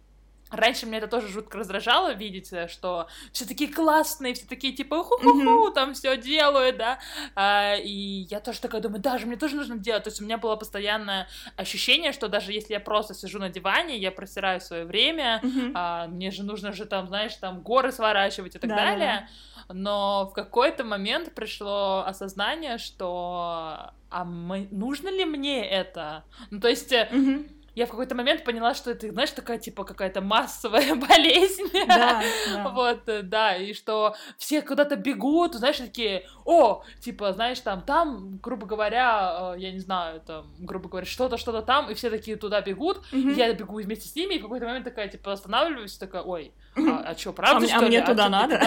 Раньше 0.56 0.86
меня 0.86 1.00
это 1.00 1.08
тоже 1.08 1.28
жутко 1.28 1.58
раздражало 1.58 2.14
видеть, 2.14 2.52
э, 2.54 2.68
что 2.68 3.08
все 3.32 3.46
такие 3.46 3.72
классные, 3.72 4.34
все 4.34 4.46
такие 4.46 4.74
типа 4.74 5.04
ху-ху-ху, 5.04 5.70
mm-hmm. 5.70 5.74
там 5.74 5.94
все 5.94 6.18
делают, 6.18 6.78
да. 6.78 7.00
А, 7.36 7.76
и 7.76 8.26
я 8.30 8.40
тоже 8.40 8.62
такая 8.62 8.82
думаю, 8.82 9.02
даже 9.02 9.26
мне 9.26 9.38
тоже 9.38 9.56
нужно 9.56 9.78
делать. 9.78 10.04
То 10.04 10.10
есть 10.10 10.22
у 10.22 10.26
меня 10.26 10.38
было 10.38 10.56
постоянное 10.56 11.28
ощущение, 11.58 12.12
что 12.12 12.28
даже 12.28 12.52
если 12.52 12.74
я 12.74 12.80
просто 12.80 13.14
сижу 13.14 13.40
на 13.40 13.50
диване, 13.50 13.98
я 13.98 14.12
просираю 14.12 14.62
свое 14.62 14.86
время, 14.86 15.42
mm-hmm. 15.44 15.72
а, 15.76 16.08
мне 16.08 16.32
же 16.32 16.44
нужно 16.44 16.72
же 16.74 16.86
там, 16.86 17.08
знаешь, 17.08 17.36
там 17.36 17.62
горы 17.62 17.92
сворачивать 17.92 18.56
и 18.56 18.60
так 18.60 18.70
да, 18.70 18.76
далее. 18.76 19.30
Да. 19.68 19.74
Но 19.74 20.30
в 20.30 20.34
какой-то 20.34 20.84
момент 20.84 21.34
пришло 21.34 22.04
осознание, 22.06 22.78
что 22.78 23.92
а 24.10 24.24
мы, 24.24 24.68
нужно 24.72 25.10
ли 25.10 25.26
мне 25.26 25.68
это? 25.68 26.24
Ну, 26.52 26.60
то 26.60 26.70
есть... 26.70 26.92
Mm-hmm 26.92 27.50
я 27.76 27.86
в 27.86 27.90
какой-то 27.90 28.16
момент 28.16 28.44
поняла, 28.44 28.74
что 28.74 28.92
это, 28.92 29.12
знаешь, 29.12 29.32
такая, 29.32 29.58
типа, 29.58 29.84
какая-то 29.84 30.22
массовая 30.22 30.96
болезнь. 31.08 31.70
Да, 31.88 32.24
да. 32.54 32.70
Вот, 32.70 33.08
э, 33.08 33.22
да, 33.22 33.56
и 33.56 33.74
что 33.74 34.16
все 34.38 34.62
куда-то 34.62 34.96
бегут, 34.96 35.56
знаешь, 35.56 35.78
такие, 35.78 36.26
о, 36.46 36.84
типа, 37.02 37.34
знаешь, 37.34 37.60
там, 37.60 37.82
там, 37.82 38.38
грубо 38.42 38.66
говоря, 38.66 39.54
э, 39.56 39.60
я 39.60 39.72
не 39.72 39.80
знаю, 39.80 40.22
там, 40.22 40.48
грубо 40.60 40.90
говоря, 40.90 41.06
что-то, 41.06 41.38
что-то 41.38 41.62
там, 41.62 41.90
и 41.90 41.94
все 41.94 42.10
такие 42.10 42.38
туда 42.38 42.62
бегут, 42.62 43.02
и 43.12 43.20
я 43.20 43.54
бегу 43.54 43.82
вместе 43.82 44.08
с 44.08 44.16
ними, 44.16 44.36
и 44.36 44.40
в 44.40 44.44
какой-то 44.44 44.66
момент 44.66 44.86
такая, 44.86 45.10
типа, 45.10 45.34
останавливаюсь, 45.34 45.98
такая, 45.98 46.22
ой, 46.22 46.54
а, 46.78 47.12
а 47.12 47.18
что, 47.18 47.32
правда, 47.32 47.66
а 47.66 47.70
что 47.70 47.80
а 47.80 47.82
мне 47.82 48.02
туда 48.02 48.26
а 48.26 48.30
надо? 48.30 48.60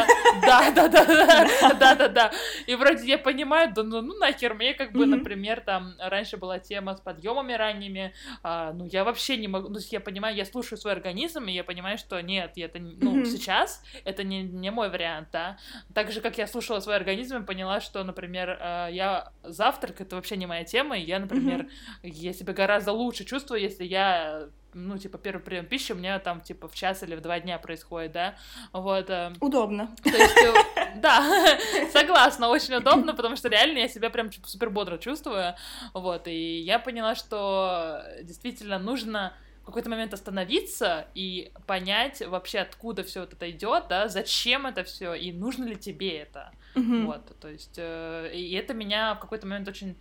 Да, 0.42 0.70
да, 0.70 0.88
да, 0.88 1.04
да, 1.04 1.74
да, 1.78 1.94
да, 1.94 2.08
да. 2.08 2.32
И 2.66 2.74
вроде 2.74 3.06
я 3.06 3.18
понимаю, 3.18 3.72
да 3.74 3.82
ну, 3.82 4.00
ну 4.00 4.14
нахер, 4.18 4.54
мне 4.54 4.74
как 4.74 4.92
бы, 4.92 5.04
например, 5.06 5.60
там, 5.60 5.94
раньше 5.98 6.36
была 6.38 6.58
тема 6.58 6.94
с 6.94 7.00
подъемами 7.00 7.52
ранними, 7.52 8.14
а, 8.42 8.72
ну, 8.72 8.86
я 8.86 8.97
вообще 9.04 9.36
не 9.36 9.48
могу, 9.48 9.68
ну, 9.68 9.78
я 9.90 10.00
понимаю, 10.00 10.36
я 10.36 10.44
слушаю 10.44 10.78
свой 10.78 10.92
организм, 10.92 11.44
и 11.44 11.52
я 11.52 11.64
понимаю, 11.64 11.98
что 11.98 12.20
нет, 12.20 12.52
это, 12.56 12.78
ну, 12.78 13.24
сейчас 13.24 13.82
это 14.04 14.24
не, 14.24 14.42
не 14.42 14.70
мой 14.70 14.90
вариант, 14.90 15.28
да. 15.32 15.58
Так 15.94 16.12
же, 16.12 16.20
как 16.20 16.38
я 16.38 16.46
слушала 16.46 16.80
свой 16.80 16.96
организм 16.96 17.38
и 17.38 17.46
поняла, 17.46 17.80
что, 17.80 18.02
например, 18.04 18.58
а, 18.60 18.88
я 18.88 19.32
завтрак, 19.42 20.00
это 20.00 20.16
вообще 20.16 20.36
не 20.36 20.46
моя 20.46 20.64
тема, 20.64 20.98
и 20.98 21.04
я, 21.04 21.18
например, 21.18 21.68
я 22.02 22.32
себя 22.32 22.52
гораздо 22.52 22.92
лучше 22.92 23.24
чувствую, 23.24 23.60
если 23.60 23.84
я 23.84 24.48
ну, 24.86 24.98
типа, 24.98 25.18
первый 25.18 25.42
прием 25.42 25.66
пищи 25.66 25.92
у 25.92 25.96
меня 25.96 26.18
там, 26.18 26.40
типа, 26.40 26.68
в 26.68 26.74
час 26.74 27.02
или 27.02 27.14
в 27.14 27.20
два 27.20 27.40
дня 27.40 27.58
происходит, 27.58 28.12
да, 28.12 28.36
вот. 28.72 29.10
Э, 29.10 29.32
удобно. 29.40 29.94
То 30.02 30.10
есть, 30.10 30.36
э, 30.36 30.94
да, 30.96 31.58
согласна, 31.92 32.48
очень 32.48 32.74
удобно, 32.74 33.14
потому 33.14 33.36
что 33.36 33.48
реально 33.48 33.78
я 33.78 33.88
себя 33.88 34.10
прям 34.10 34.30
супер 34.32 34.70
бодро 34.70 34.98
чувствую, 34.98 35.54
вот, 35.94 36.28
и 36.28 36.60
я 36.60 36.78
поняла, 36.78 37.14
что 37.14 38.02
действительно 38.22 38.78
нужно 38.78 39.32
в 39.62 39.66
какой-то 39.66 39.90
момент 39.90 40.14
остановиться 40.14 41.08
и 41.14 41.52
понять 41.66 42.22
вообще, 42.26 42.60
откуда 42.60 43.02
все 43.04 43.20
вот 43.20 43.34
это 43.34 43.50
идет, 43.50 43.84
да, 43.88 44.08
зачем 44.08 44.66
это 44.66 44.82
все 44.84 45.12
и 45.14 45.30
нужно 45.32 45.64
ли 45.66 45.76
тебе 45.76 46.18
это, 46.18 46.52
mm-hmm. 46.74 47.04
вот, 47.04 47.38
то 47.38 47.48
есть, 47.48 47.74
э, 47.76 48.30
и 48.32 48.52
это 48.54 48.72
меня 48.72 49.14
в 49.14 49.20
какой-то 49.20 49.46
момент 49.46 49.68
очень 49.68 49.96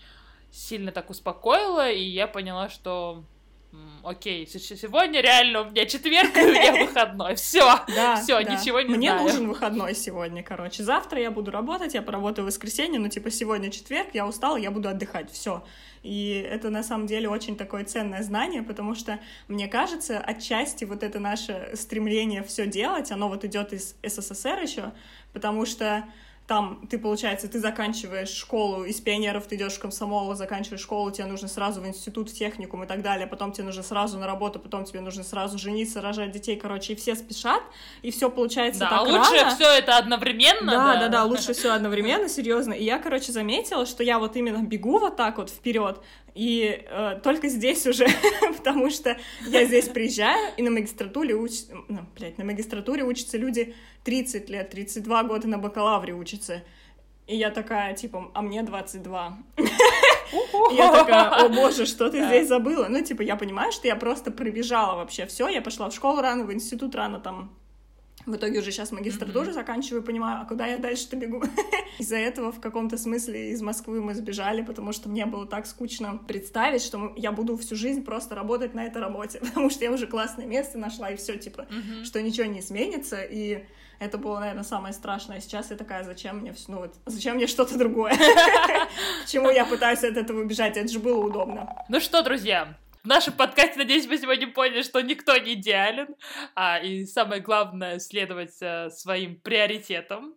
сильно 0.51 0.91
так 0.91 1.09
успокоило, 1.09 1.89
и 1.89 2.01
я 2.01 2.27
поняла, 2.27 2.69
что 2.69 3.23
окей, 4.03 4.47
сегодня 4.47 5.21
реально 5.21 5.61
у 5.61 5.65
меня 5.69 5.85
четверг, 5.85 6.35
и 6.37 6.41
у 6.41 6.47
меня 6.49 6.85
выходной. 6.85 7.35
Все, 7.35 7.65
да, 7.87 8.15
все, 8.15 8.43
да. 8.43 8.55
ничего 8.55 8.81
не 8.81 8.95
Мне 8.95 9.09
знаю. 9.09 9.23
нужен 9.23 9.47
выходной 9.47 9.95
сегодня, 9.95 10.43
короче. 10.43 10.83
Завтра 10.83 11.21
я 11.21 11.31
буду 11.31 11.51
работать, 11.51 11.93
я 11.93 12.01
поработаю 12.01 12.45
в 12.45 12.47
воскресенье, 12.47 12.99
но 12.99 13.09
типа 13.09 13.29
сегодня 13.31 13.69
четверг, 13.69 14.09
я 14.13 14.27
устала, 14.27 14.57
я 14.57 14.71
буду 14.71 14.89
отдыхать. 14.89 15.31
Все. 15.31 15.63
И 16.03 16.47
это 16.49 16.69
на 16.69 16.83
самом 16.83 17.07
деле 17.07 17.27
очень 17.27 17.57
такое 17.57 17.83
ценное 17.83 18.23
знание, 18.23 18.63
потому 18.63 18.95
что, 18.95 19.19
мне 19.47 19.67
кажется, 19.67 20.19
отчасти 20.19 20.85
вот 20.85 21.03
это 21.03 21.19
наше 21.19 21.71
стремление 21.73 22.43
все 22.43 22.65
делать, 22.65 23.11
оно 23.11 23.27
вот 23.27 23.43
идет 23.43 23.73
из 23.73 23.95
СССР 24.03 24.59
еще, 24.61 24.93
потому 25.33 25.65
что 25.65 26.05
там 26.47 26.87
ты, 26.89 26.97
получается, 26.97 27.49
ты 27.49 27.59
заканчиваешь 27.59 28.29
школу, 28.29 28.85
из 28.85 29.01
пионеров 29.01 29.47
ты 29.47 29.57
идешь 29.57 29.73
в 29.73 29.79
комсомол, 29.79 30.33
заканчиваешь 30.33 30.81
школу, 30.81 31.11
тебе 31.11 31.25
нужно 31.25 31.49
сразу 31.49 31.81
в 31.81 31.87
институт, 31.87 32.29
в 32.29 32.33
техникум 32.33 32.85
и 32.85 32.87
так 32.87 33.01
далее, 33.01 33.27
потом 33.27 33.51
тебе 33.51 33.65
нужно 33.65 33.83
сразу 33.83 34.17
на 34.17 34.25
работу, 34.25 34.57
потом 34.57 34.85
тебе 34.85 35.01
нужно 35.01 35.23
сразу 35.23 35.57
жениться, 35.57 35.99
рожать 35.99 36.31
детей, 36.31 36.55
короче, 36.55 36.93
и 36.93 36.95
все 36.95 37.15
спешат, 37.15 37.61
и 38.01 38.11
все 38.11 38.29
получается 38.29 38.81
да, 38.81 38.89
так 38.89 39.01
лучше 39.01 39.35
рано. 39.35 39.55
все 39.55 39.65
это 39.77 39.97
одновременно. 39.97 40.71
Да, 40.71 40.93
да, 40.93 40.99
да, 41.01 41.07
да, 41.09 41.23
лучше 41.25 41.51
все 41.53 41.73
одновременно, 41.73 42.29
серьезно. 42.29 42.71
И 42.71 42.83
я, 42.85 42.97
короче, 42.97 43.33
заметила, 43.33 43.85
что 43.85 44.01
я 44.03 44.17
вот 44.17 44.37
именно 44.37 44.63
бегу 44.63 44.99
вот 44.99 45.17
так 45.17 45.39
вот 45.39 45.49
вперед, 45.49 46.01
и 46.37 46.85
э, 46.87 47.19
только 47.23 47.47
здесь 47.47 47.87
уже, 47.87 48.05
потому 48.57 48.91
что 48.91 49.17
я 49.47 49.65
здесь 49.65 49.89
приезжаю, 49.89 50.53
и 50.55 50.61
на 50.61 50.69
магистратуре, 50.69 51.33
уч... 51.35 51.63
ну, 51.87 52.01
блядь, 52.15 52.37
на 52.37 52.45
магистратуре 52.45 53.03
учатся 53.03 53.39
люди 53.39 53.73
30 54.03 54.47
лет, 54.47 54.69
32 54.69 55.23
года 55.23 55.47
на 55.47 55.57
бакалавре 55.57 56.13
учатся. 56.13 56.63
И 57.25 57.35
я 57.35 57.49
такая, 57.49 57.95
типа, 57.95 58.29
а 58.35 58.43
мне 58.43 58.61
22. 58.61 59.37
Я 60.73 60.91
такая, 60.91 61.29
о 61.29 61.49
боже, 61.61 61.87
что 61.87 62.07
ты 62.09 62.23
здесь 62.27 62.47
забыла? 62.47 62.85
Ну, 62.87 63.03
типа, 63.03 63.23
я 63.23 63.35
понимаю, 63.35 63.71
что 63.71 63.87
я 63.87 63.95
просто 63.95 64.29
пробежала 64.29 64.95
вообще 64.95 65.25
все. 65.25 65.47
Я 65.47 65.63
пошла 65.63 65.89
в 65.89 65.95
школу 65.95 66.21
рано, 66.21 66.43
в 66.43 66.53
институт 66.53 66.93
рано, 66.93 67.19
там, 67.19 67.51
в 68.27 68.35
итоге 68.35 68.59
уже 68.59 68.71
сейчас 68.71 68.91
магистратуру 68.91 69.47
mm-hmm. 69.49 69.53
заканчиваю, 69.53 70.03
понимаю, 70.03 70.41
а 70.41 70.45
куда 70.45 70.67
я 70.67 70.77
дальше-то 70.77 71.15
бегу? 71.15 71.43
Из-за 71.97 72.17
этого 72.17 72.51
в 72.51 72.59
каком-то 72.59 72.97
смысле 72.97 73.51
из 73.51 73.61
Москвы 73.61 74.01
мы 74.01 74.13
сбежали, 74.13 74.61
потому 74.61 74.91
что 74.91 75.07
мне 75.07 75.25
было 75.25 75.47
так 75.47 75.65
скучно 75.65 76.19
представить, 76.27 76.83
что 76.83 77.13
я 77.15 77.31
буду 77.31 77.57
всю 77.57 77.75
жизнь 77.75 78.03
просто 78.03 78.35
работать 78.35 78.73
на 78.73 78.83
этой 78.83 79.01
работе, 79.01 79.39
потому 79.41 79.69
что 79.69 79.85
я 79.85 79.91
уже 79.91 80.07
классное 80.07 80.45
место 80.45 80.77
нашла, 80.77 81.09
и 81.09 81.15
все, 81.15 81.37
типа, 81.37 81.61
mm-hmm. 81.61 82.03
что 82.03 82.21
ничего 82.21 82.45
не 82.45 82.59
изменится, 82.59 83.21
и 83.21 83.65
это 83.99 84.17
было, 84.17 84.39
наверное, 84.39 84.63
самое 84.63 84.93
страшное. 84.93 85.39
Сейчас 85.39 85.71
я 85.71 85.77
такая, 85.77 86.03
зачем 86.03 86.39
мне 86.39 86.51
все, 86.51 86.71
ну 86.71 86.79
вот, 86.79 86.95
зачем 87.05 87.37
мне 87.37 87.47
что-то 87.47 87.77
другое? 87.77 88.13
Почему 89.23 89.49
я 89.49 89.65
пытаюсь 89.65 90.03
от 90.03 90.17
этого 90.17 90.41
убежать? 90.41 90.75
Это 90.75 90.89
же 90.89 90.99
было 90.99 91.25
удобно. 91.25 91.83
Ну 91.87 91.99
что, 92.01 92.21
друзья, 92.21 92.77
в 93.07 93.09
нашем 93.09 93.35
подкасте, 93.35 93.77
надеюсь, 93.77 94.05
вы 94.05 94.17
сегодня 94.17 94.51
поняли, 94.51 94.81
что 94.81 94.99
никто 94.99 95.37
не 95.37 95.53
идеален, 95.53 96.13
а, 96.55 96.77
и 96.77 97.05
самое 97.05 97.41
главное— 97.41 97.99
следовать 97.99 98.61
а, 98.61 98.89
своим 98.89 99.39
приоритетам. 99.39 100.35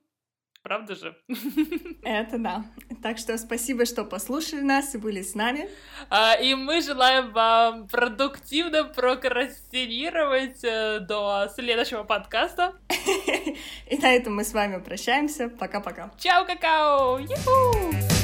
Правда 0.62 0.94
же? 0.94 1.16
Это 2.04 2.38
да. 2.38 2.64
Так 3.02 3.18
что 3.18 3.36
спасибо, 3.38 3.86
что 3.86 4.04
послушали 4.04 4.60
нас 4.60 4.94
и 4.94 4.98
были 4.98 5.22
с 5.22 5.34
нами. 5.34 5.68
А, 6.10 6.34
и 6.34 6.54
мы 6.54 6.80
желаем 6.80 7.32
вам 7.32 7.88
продуктивно 7.88 8.84
прокрастинировать 8.84 10.64
а, 10.64 11.00
до 11.00 11.50
следующего 11.52 12.04
подкаста. 12.04 12.74
И 13.90 13.98
на 13.98 14.14
этом 14.14 14.36
мы 14.36 14.44
с 14.44 14.52
вами 14.52 14.80
прощаемся. 14.80 15.48
Пока-пока. 15.48 16.12
Чао, 16.18 16.44
какао! 16.44 17.18
Юху! 17.18 18.19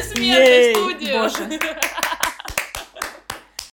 Аплодисменты 0.00 0.74
в 0.74 0.76
студию. 0.76 1.18
Боже. 1.20 1.60